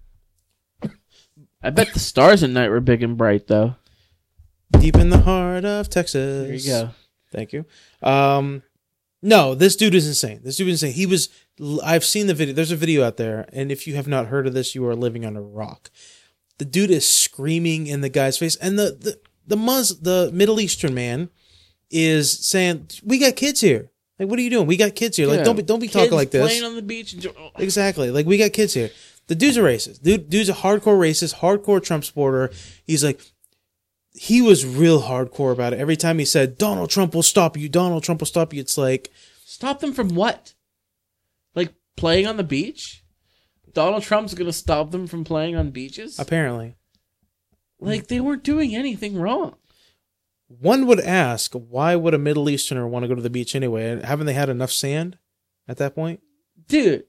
[1.61, 3.75] I bet the stars at night were big and bright, though.
[4.79, 6.47] Deep in the heart of Texas.
[6.47, 6.91] There you go.
[7.31, 7.65] Thank you.
[8.01, 8.63] Um,
[9.21, 10.41] no, this dude is insane.
[10.43, 10.95] This dude is insane.
[10.95, 11.29] He was.
[11.83, 12.55] I've seen the video.
[12.55, 14.95] There's a video out there, and if you have not heard of this, you are
[14.95, 15.91] living on a rock.
[16.59, 20.59] The dude is screaming in the guy's face, and the the the Mus the Middle
[20.59, 21.29] Eastern man
[21.89, 23.89] is saying, "We got kids here.
[24.19, 24.67] Like, what are you doing?
[24.67, 25.25] We got kids here.
[25.27, 25.43] Like, Yeah.
[25.45, 27.13] don't be don't be Kids talking like this." Playing on the beach.
[27.13, 27.49] Enjoy- oh.
[27.57, 28.11] Exactly.
[28.11, 28.91] Like we got kids here.
[29.27, 30.01] The dude's a racist.
[30.03, 32.51] Dude, dude's a hardcore racist, hardcore Trump supporter.
[32.85, 33.21] He's like,
[34.11, 35.79] he was real hardcore about it.
[35.79, 38.77] Every time he said, Donald Trump will stop you, Donald Trump will stop you, it's
[38.77, 39.11] like,
[39.45, 40.53] Stop them from what?
[41.55, 43.03] Like playing on the beach?
[43.73, 46.19] Donald Trump's gonna stop them from playing on beaches?
[46.19, 46.75] apparently.
[47.79, 49.55] Like they weren't doing anything wrong.
[50.47, 54.01] One would ask, why would a Middle Easterner want to go to the beach anyway?
[54.03, 55.17] Haven't they had enough sand
[55.67, 56.21] at that point?
[56.67, 57.05] Dude,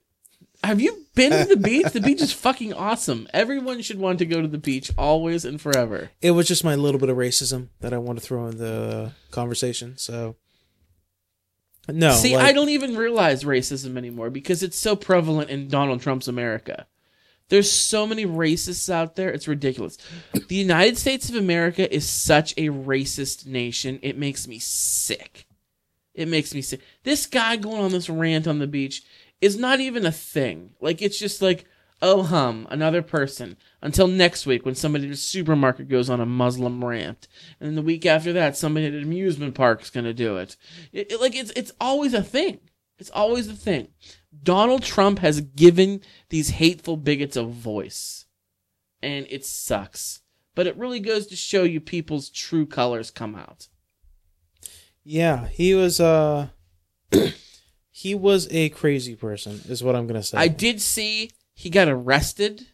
[0.62, 1.86] have you been to the beach?
[1.88, 3.26] The beach is fucking awesome.
[3.32, 6.10] Everyone should want to go to the beach always and forever.
[6.20, 9.12] It was just my little bit of racism that I want to throw in the
[9.30, 9.96] conversation.
[9.96, 10.36] So,
[11.92, 12.12] no.
[12.12, 16.28] See, like- I don't even realize racism anymore because it's so prevalent in Donald Trump's
[16.28, 16.86] America.
[17.48, 19.98] There's so many racists out there, it's ridiculous.
[20.48, 25.46] The United States of America is such a racist nation, it makes me sick.
[26.14, 26.80] It makes me sick.
[27.02, 29.02] This guy going on this rant on the beach
[29.40, 30.70] is not even a thing.
[30.80, 31.64] Like, it's just like,
[32.02, 33.56] oh hum, another person.
[33.82, 37.26] Until next week when somebody at a supermarket goes on a Muslim rant.
[37.58, 40.56] And then the week after that, somebody at an amusement park is gonna do it.
[40.92, 42.60] It, it- like it's it's always a thing.
[42.98, 43.88] It's always a thing.
[44.42, 48.26] Donald Trump has given these hateful bigots a voice.
[49.02, 50.20] And it sucks.
[50.54, 53.68] But it really goes to show you people's true colors come out.
[55.02, 56.48] Yeah, he was uh
[57.90, 60.36] he was a crazy person, is what I'm gonna say.
[60.36, 62.66] I did see he got arrested.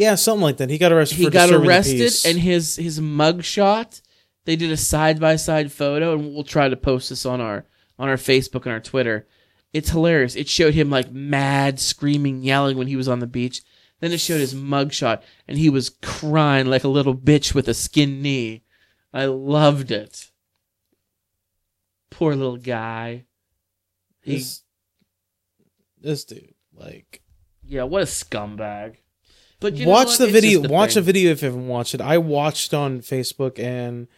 [0.00, 0.70] Yeah, something like that.
[0.70, 1.18] He got arrested.
[1.18, 4.00] He got arrested, and his his mug shot.
[4.46, 7.66] They did a side by side photo, and we'll try to post this on our
[7.98, 9.28] on our Facebook and our Twitter.
[9.74, 10.36] It's hilarious.
[10.36, 13.60] It showed him like mad, screaming, yelling when he was on the beach.
[14.00, 17.68] Then it showed his mug shot, and he was crying like a little bitch with
[17.68, 18.62] a skin knee.
[19.12, 20.30] I loved it.
[22.08, 23.26] Poor little guy.
[24.22, 24.62] He, this,
[26.00, 27.20] this dude, like,
[27.62, 28.96] yeah, what a scumbag.
[29.60, 30.60] But you watch the It's video.
[30.68, 31.06] watch the thing.
[31.06, 32.00] video if you haven't watched it.
[32.00, 34.08] I watched on Facebook, and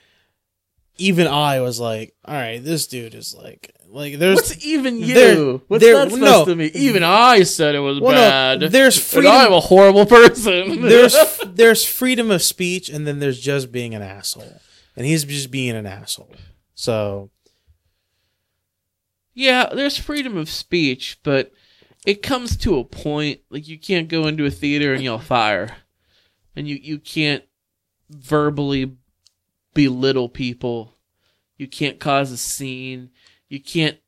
[0.99, 5.14] even I was like, "All right, this dude is like, like there's What's even you?
[5.14, 5.36] there-
[5.68, 6.45] What's there- that supposed no.
[6.45, 6.70] to mean?
[6.74, 8.61] Even I said it was well, bad.
[8.61, 9.32] no, there's and freedom.
[9.32, 10.82] I'm a horrible person.
[10.88, 11.16] there's
[11.47, 14.61] there's freedom of speech, and then there's just being an asshole,
[14.97, 16.30] and he's just being an asshole.
[16.74, 17.30] So
[19.34, 21.53] yeah, there's freedom of speech, but
[22.07, 25.76] it comes to a point like you can't go into a theater and yell fire,
[26.57, 27.44] and you you can't
[28.11, 28.96] verbally
[29.74, 30.94] belittle people.
[31.57, 33.11] You can't cause a scene.
[33.48, 33.98] You can't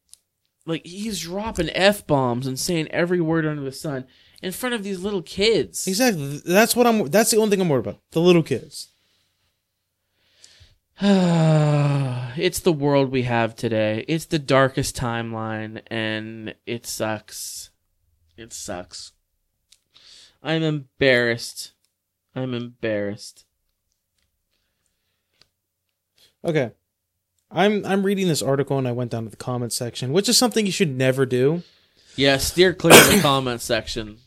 [0.66, 4.06] like he's dropping f bombs and saying every word under the sun
[4.42, 5.86] in front of these little kids.
[5.86, 7.08] exactly, that's what I'm.
[7.08, 8.00] That's the only thing I'm worried about.
[8.10, 8.88] The little kids.
[11.00, 14.04] it's the world we have today.
[14.06, 17.70] It's the darkest timeline, and it sucks.
[18.36, 19.12] It sucks.
[20.42, 21.72] I'm embarrassed.
[22.34, 23.44] I'm embarrassed.
[26.44, 26.72] Okay.
[27.50, 30.36] I'm I'm reading this article and I went down to the comments section, which is
[30.36, 31.62] something you should never do.
[32.16, 34.18] Yeah, steer clear of the comment section.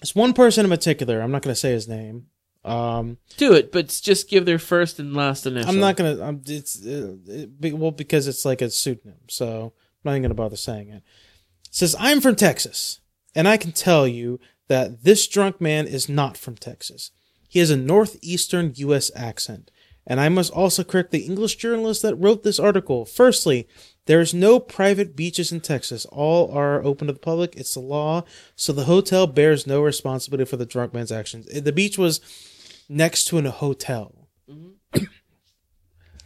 [0.00, 1.20] There's one person in particular.
[1.20, 2.26] I'm not going to say his name.
[2.64, 5.68] Um, Do it, but just give their first and last initial.
[5.68, 6.24] I'm not going to.
[6.24, 9.74] I'm, it's uh, it, well because it's like a pseudonym, so
[10.04, 10.96] I'm not even going to bother saying it.
[10.96, 11.02] it.
[11.70, 13.00] Says I'm from Texas,
[13.34, 17.10] and I can tell you that this drunk man is not from Texas.
[17.48, 19.10] He has a northeastern U.S.
[19.14, 19.70] accent.
[20.06, 23.04] And I must also correct the English journalist that wrote this article.
[23.04, 23.66] Firstly,
[24.06, 26.04] there is no private beaches in Texas.
[26.06, 27.56] All are open to the public.
[27.56, 28.24] It's the law.
[28.54, 31.46] So the hotel bears no responsibility for the drunk man's actions.
[31.46, 32.20] The beach was
[32.88, 34.72] next to a hotel mm-hmm.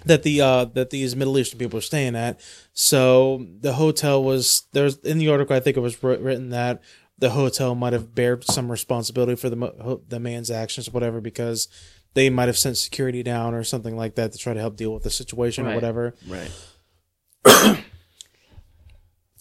[0.09, 2.41] That the uh that these Middle Eastern people are staying at.
[2.73, 6.83] So the hotel was there's in the article I think it was written that
[7.19, 11.69] the hotel might have bared some responsibility for the the man's actions or whatever because
[12.15, 14.93] they might have sent security down or something like that to try to help deal
[14.93, 16.15] with the situation or whatever.
[16.27, 16.51] Right.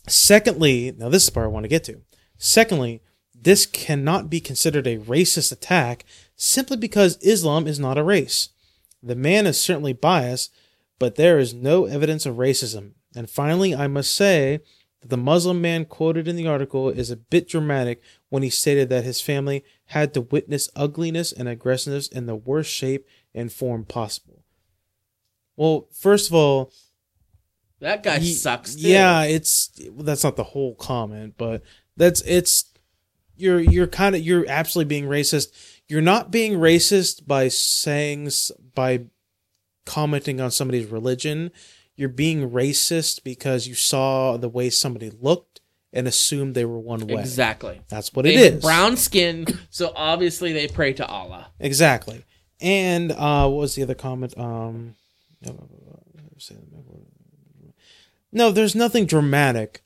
[0.08, 2.02] Secondly, now this is the part I want to get to.
[2.38, 3.02] Secondly,
[3.34, 6.06] this cannot be considered a racist attack
[6.36, 8.50] simply because Islam is not a race.
[9.02, 10.54] The man is certainly biased,
[11.00, 12.92] but there is no evidence of racism.
[13.16, 14.60] And finally, I must say
[15.02, 18.90] that the Muslim man quoted in the article is a bit dramatic when he stated
[18.90, 23.86] that his family had to witness ugliness and aggressiveness in the worst shape and form
[23.86, 24.44] possible.
[25.56, 26.72] Well, first of all,
[27.80, 28.76] That guy Ye- sucks.
[28.76, 28.88] Too.
[28.90, 31.62] Yeah, it's well, that's not the whole comment, but
[31.96, 32.66] that's it's
[33.36, 35.50] you're you're kind of you're absolutely being racist.
[35.88, 38.30] You're not being racist by saying
[38.76, 39.06] by
[39.86, 41.52] commenting on somebody's religion.
[41.96, 45.62] You're being racist because you saw the way somebody looked
[45.94, 47.22] and assumed they were one way.
[47.22, 47.82] exactly.
[47.88, 48.62] That's what They it is.
[48.62, 51.48] brown skin, so obviously they pray to Allah.
[51.60, 52.24] Exactly.
[52.60, 54.38] And uh, what was the other comment?
[54.38, 54.96] Um,
[58.32, 59.82] no, there's nothing dramatic.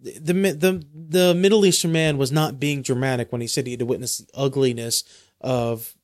[0.00, 3.72] The, the the the Middle Eastern man was not being dramatic when he said he
[3.72, 5.02] had to witness the ugliness
[5.40, 5.94] of,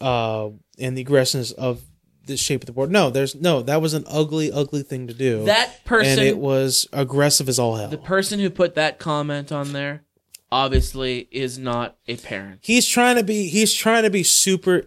[0.00, 1.82] uh, and the aggressiveness of
[2.26, 2.90] the shape of the board.
[2.90, 3.62] No, there's no.
[3.62, 5.44] That was an ugly, ugly thing to do.
[5.44, 7.88] That person, and it was aggressive as all hell.
[7.88, 10.04] the person who put that comment on there,
[10.52, 12.60] obviously is not a parent.
[12.62, 13.48] he's trying to be.
[13.48, 14.84] He's trying to be super.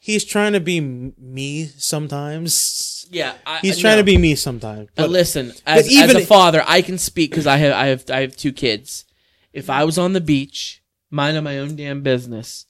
[0.00, 3.06] He's trying to be me sometimes.
[3.10, 3.82] Yeah, I, He's no.
[3.82, 4.88] trying to be me sometimes.
[4.90, 7.86] Uh, But listen, as, even- as a father, I can speak because I have I
[7.88, 9.04] have I have two kids.
[9.52, 12.66] If I was on the beach, minding my own damn business,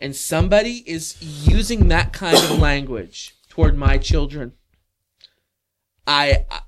[0.00, 1.16] and somebody is
[1.48, 4.52] using that kind of language toward my children,
[6.06, 6.60] I I-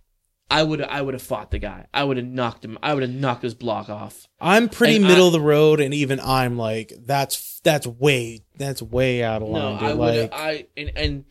[0.51, 1.87] I would I would have fought the guy.
[1.95, 2.77] I would have knocked him.
[2.83, 4.29] I would have knocked his block off.
[4.39, 8.45] I'm pretty and middle I- of the road, and even I'm like, that's that's way
[8.59, 9.79] that's way out of No, line.
[9.79, 9.89] dude.
[9.89, 10.21] I would.
[10.21, 11.25] like, I and and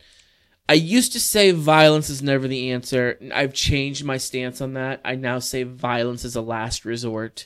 [0.67, 3.19] I used to say violence is never the answer.
[3.33, 5.01] I've changed my stance on that.
[5.05, 7.45] I now say violence is a last resort.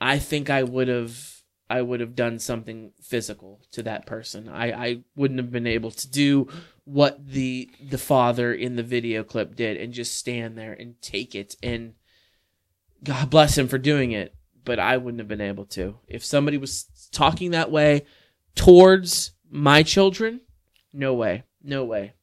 [0.00, 1.39] I think I would have.
[1.70, 4.48] I would have done something physical to that person.
[4.48, 6.48] I, I wouldn't have been able to do
[6.84, 11.36] what the the father in the video clip did and just stand there and take
[11.36, 11.94] it and
[13.04, 15.98] God bless him for doing it, but I wouldn't have been able to.
[16.08, 18.04] If somebody was talking that way
[18.56, 20.40] towards my children,
[20.92, 21.44] no way.
[21.62, 22.14] No way.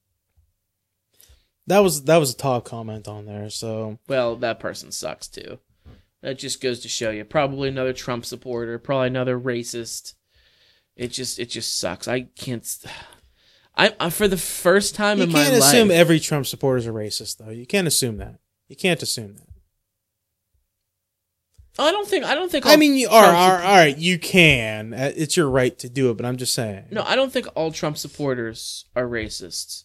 [1.67, 3.49] That was that was a top comment on there.
[3.49, 5.59] So Well, that person sucks too.
[6.23, 7.23] That just goes to show you.
[7.25, 10.15] Probably another Trump supporter, probably another racist.
[10.95, 12.07] It just it just sucks.
[12.07, 12.93] I can't st-
[13.75, 15.45] I, I for the first time you in my life.
[15.47, 17.51] You can't assume every Trump supporter is a racist, though.
[17.51, 18.39] You can't assume that.
[18.67, 19.43] You can't assume that.
[21.79, 23.95] I don't think I don't think I mean, you are, Trump are all right.
[23.95, 24.93] You can.
[24.95, 26.85] Uh, It's your right to do it, but I'm just saying.
[26.89, 29.83] No, I don't think all Trump supporters are racists.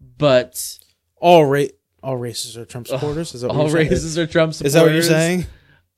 [0.00, 0.78] But
[1.16, 1.64] all ra-
[2.02, 3.34] all races are Trump supporters.
[3.34, 3.90] Is that all saying?
[3.90, 4.68] races are Trump supporters.
[4.70, 5.46] Is that what you're saying?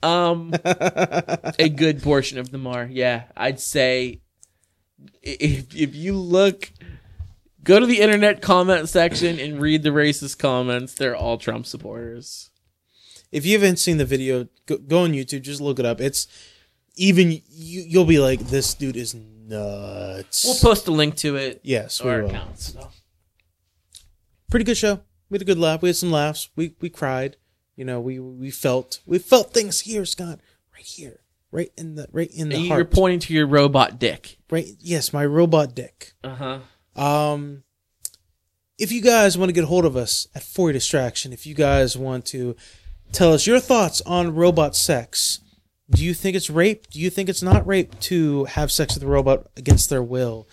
[0.02, 2.86] Um a good portion of them are.
[2.90, 4.20] Yeah, I'd say
[5.22, 6.70] if if you look
[7.64, 12.50] go to the internet comment section and read the racist comments, they're all Trump supporters.
[13.32, 15.42] if you haven't seen the video, go, go on YouTube.
[15.42, 16.00] Just look it up.
[16.00, 16.26] It's
[16.96, 17.82] even you.
[17.86, 20.44] You'll be like, this dude is nuts.
[20.44, 22.30] We'll post a link to it yes, we our will.
[22.30, 22.72] accounts.
[22.72, 22.88] So.
[24.50, 25.00] Pretty good show.
[25.28, 25.82] We had a good laugh.
[25.82, 26.48] We had some laughs.
[26.56, 27.36] We we cried.
[27.78, 30.40] You know, we we felt we felt things here, Scott.
[30.74, 31.20] Right here,
[31.52, 32.90] right in the right in the And You're heart.
[32.90, 34.36] pointing to your robot dick.
[34.50, 34.66] right.
[34.80, 36.12] Yes, my robot dick.
[36.24, 36.58] Uh-huh.
[37.00, 37.62] Um,
[38.78, 41.46] if you guys want to get a hold of us at For Your Distraction, if
[41.46, 42.56] you guys want to
[43.12, 45.38] tell us your thoughts on robot sex,
[45.88, 46.88] do you think it's rape?
[46.90, 50.48] Do you think it's not rape to have sex with a robot against their will?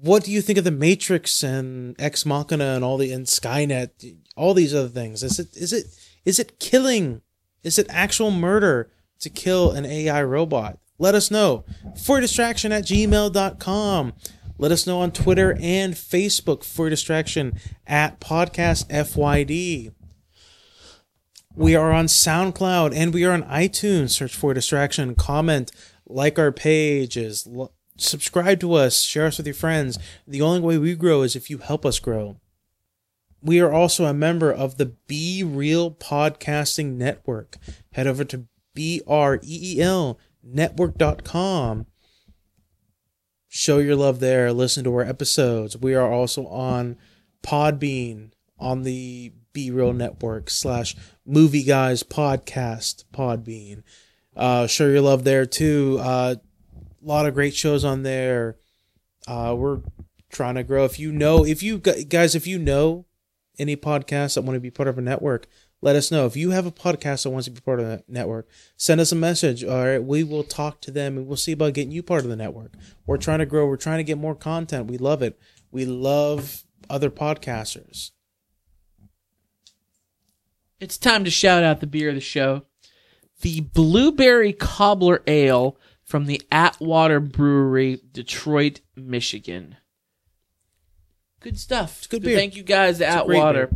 [0.00, 4.16] What do you think of the Matrix and Ex Machina and all the and Skynet,
[4.34, 5.22] all these other things?
[5.22, 5.86] Is it is it
[6.24, 7.22] is it killing?
[7.62, 10.78] Is it actual murder to kill an AI robot?
[10.98, 11.64] Let us know.
[12.02, 14.12] For distraction at gmail.com.
[14.58, 19.92] Let us know on Twitter and Facebook for distraction at podcast FYD.
[21.54, 24.10] We are on SoundCloud and we are on iTunes.
[24.10, 25.72] Search for distraction, comment,
[26.06, 27.48] like our pages,
[27.96, 29.98] subscribe to us, share us with your friends.
[30.26, 32.36] The only way we grow is if you help us grow.
[33.42, 37.56] We are also a member of the Be Real Podcasting Network.
[37.92, 41.86] Head over to B R E E L network.com.
[43.48, 44.52] Show your love there.
[44.52, 45.76] Listen to our episodes.
[45.76, 46.96] We are also on
[47.42, 53.82] Podbean on the Be Real Network slash Movie Guys Podcast Podbean.
[54.36, 55.98] Uh, show your love there too.
[56.00, 56.36] Uh,
[56.76, 58.56] a lot of great shows on there.
[59.26, 59.80] Uh, we're
[60.30, 60.84] trying to grow.
[60.84, 63.04] If you know, if you guys, if you know
[63.62, 65.46] any podcasts that want to be part of a network,
[65.80, 66.26] let us know.
[66.26, 69.12] If you have a podcast that wants to be part of the network, send us
[69.12, 69.64] a message.
[69.64, 72.30] All right, we will talk to them and we'll see about getting you part of
[72.30, 72.74] the network.
[73.06, 73.66] We're trying to grow.
[73.66, 74.90] We're trying to get more content.
[74.90, 75.38] We love it.
[75.70, 78.10] We love other podcasters.
[80.78, 82.62] It's time to shout out the beer of the show.
[83.40, 89.76] The Blueberry Cobbler Ale from the Atwater Brewery, Detroit, Michigan.
[91.42, 91.98] Good stuff.
[91.98, 92.36] It's good beer.
[92.36, 93.70] Thank you guys great Atwater.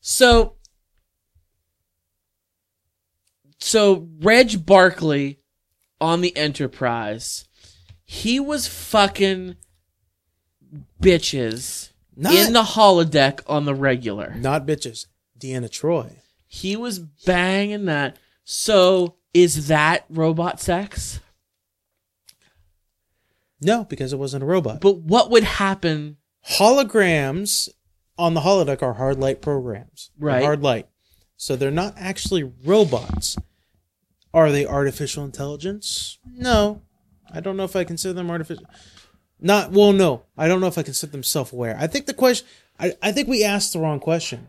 [0.00, 0.56] So
[3.58, 5.38] so Reg Barclay
[6.00, 7.46] on the Enterprise,
[8.04, 9.56] he was fucking
[11.02, 14.34] bitches Not, in the holodeck on the regular.
[14.34, 15.06] not bitches.
[15.38, 16.18] Deanna Troi.
[16.46, 18.16] He was banging that.
[18.44, 21.20] So is that robot sex?
[23.60, 24.80] No, because it wasn't a robot.
[24.80, 26.18] But what would happen?
[26.48, 27.68] Holograms
[28.18, 30.10] on the holodeck are hard light programs.
[30.18, 30.42] Right.
[30.42, 30.88] Hard light.
[31.36, 33.36] So they're not actually robots.
[34.32, 36.18] Are they artificial intelligence?
[36.26, 36.82] No.
[37.32, 38.64] I don't know if I consider them artificial.
[39.40, 40.22] Not well, no.
[40.36, 41.76] I don't know if I consider them self aware.
[41.78, 42.46] I think the question
[42.78, 44.48] I, I think we asked the wrong question.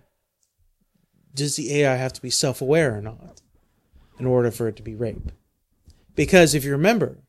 [1.34, 3.42] Does the AI have to be self aware or not
[4.20, 5.32] in order for it to be rape?
[6.16, 7.20] Because if you remember,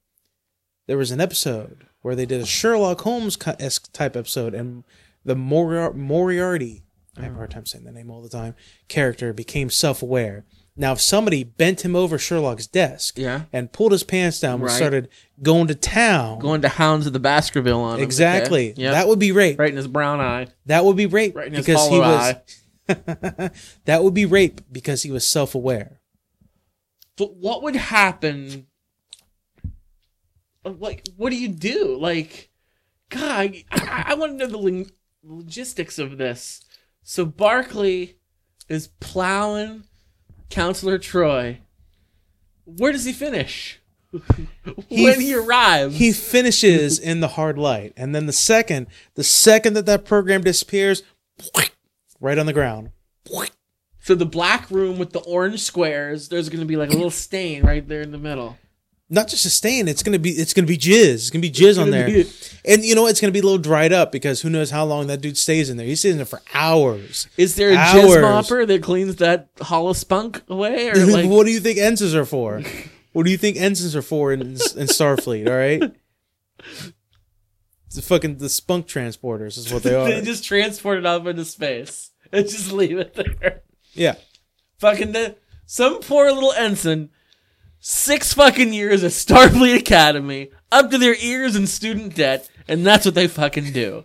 [0.87, 4.85] there was an episode where they did a Sherlock Holmes esque type episode, and
[5.25, 6.83] the Mori- Moriarty,
[7.17, 8.55] I have a hard time saying the name all the time,
[8.89, 10.45] character became self aware.
[10.81, 13.43] Now, if somebody bent him over Sherlock's desk Yeah.
[13.53, 14.77] and pulled his pants down and Right.
[14.77, 15.09] started
[15.43, 18.05] going to town, Going to Hounds of the Baskerville on him.
[18.05, 18.83] exactly, Okay?
[18.83, 18.93] Yep.
[18.93, 19.59] that would be rape.
[19.59, 20.47] right in his brown eye.
[20.67, 22.35] That would be rape Right in his because he hollow was.
[22.89, 23.51] eye.
[23.87, 26.01] that would be rape because he was self aware.
[27.17, 28.68] But what would happen?
[30.69, 31.97] Like, what do you do?
[31.99, 32.51] Like,
[33.09, 34.91] God, I, I want to know the ling-
[35.23, 36.65] logistics of this.
[37.03, 38.17] So Barclay
[38.69, 39.85] is plowing
[40.51, 41.59] Counselor Troi.
[42.65, 43.81] Where does he finish?
[44.89, 49.25] He when he arrives, He finishes in the hard light, and then the second, the
[49.25, 51.03] second that that program disappears,
[52.21, 52.91] right on the ground.
[54.01, 57.65] So the black room with the orange squares, there's gonna be like a little stain
[57.67, 58.57] right there in the middle.
[59.11, 59.89] Not just a stain.
[59.89, 60.31] It's gonna be.
[60.31, 61.15] It's gonna be jizz.
[61.15, 62.25] It's gonna be jizz on there.
[62.67, 63.11] And you know what?
[63.13, 65.71] It's gonna be a little dried up because who knows how long that dude stays
[65.71, 65.87] in there.
[65.87, 67.27] He stays in there for hours.
[67.39, 68.05] Is there a Hours.
[68.05, 72.15] jizz mopper that cleans that hollow spunk away, or like what do you think ensigns
[72.15, 72.61] are for?
[73.13, 75.49] What do you think ensigns are for in, in Starfleet?
[75.49, 75.91] All right,
[77.95, 80.07] the fucking the spunk transporters is what they are.
[80.09, 83.63] they just transport it up into space and just leave it there?
[83.95, 84.17] Yeah,
[84.81, 85.37] Fucking the,
[85.67, 87.09] some poor little ensign,
[87.81, 93.05] six fucking years at Starfleet Academy, up to their ears in student debt, and that's
[93.05, 94.05] what they fucking do.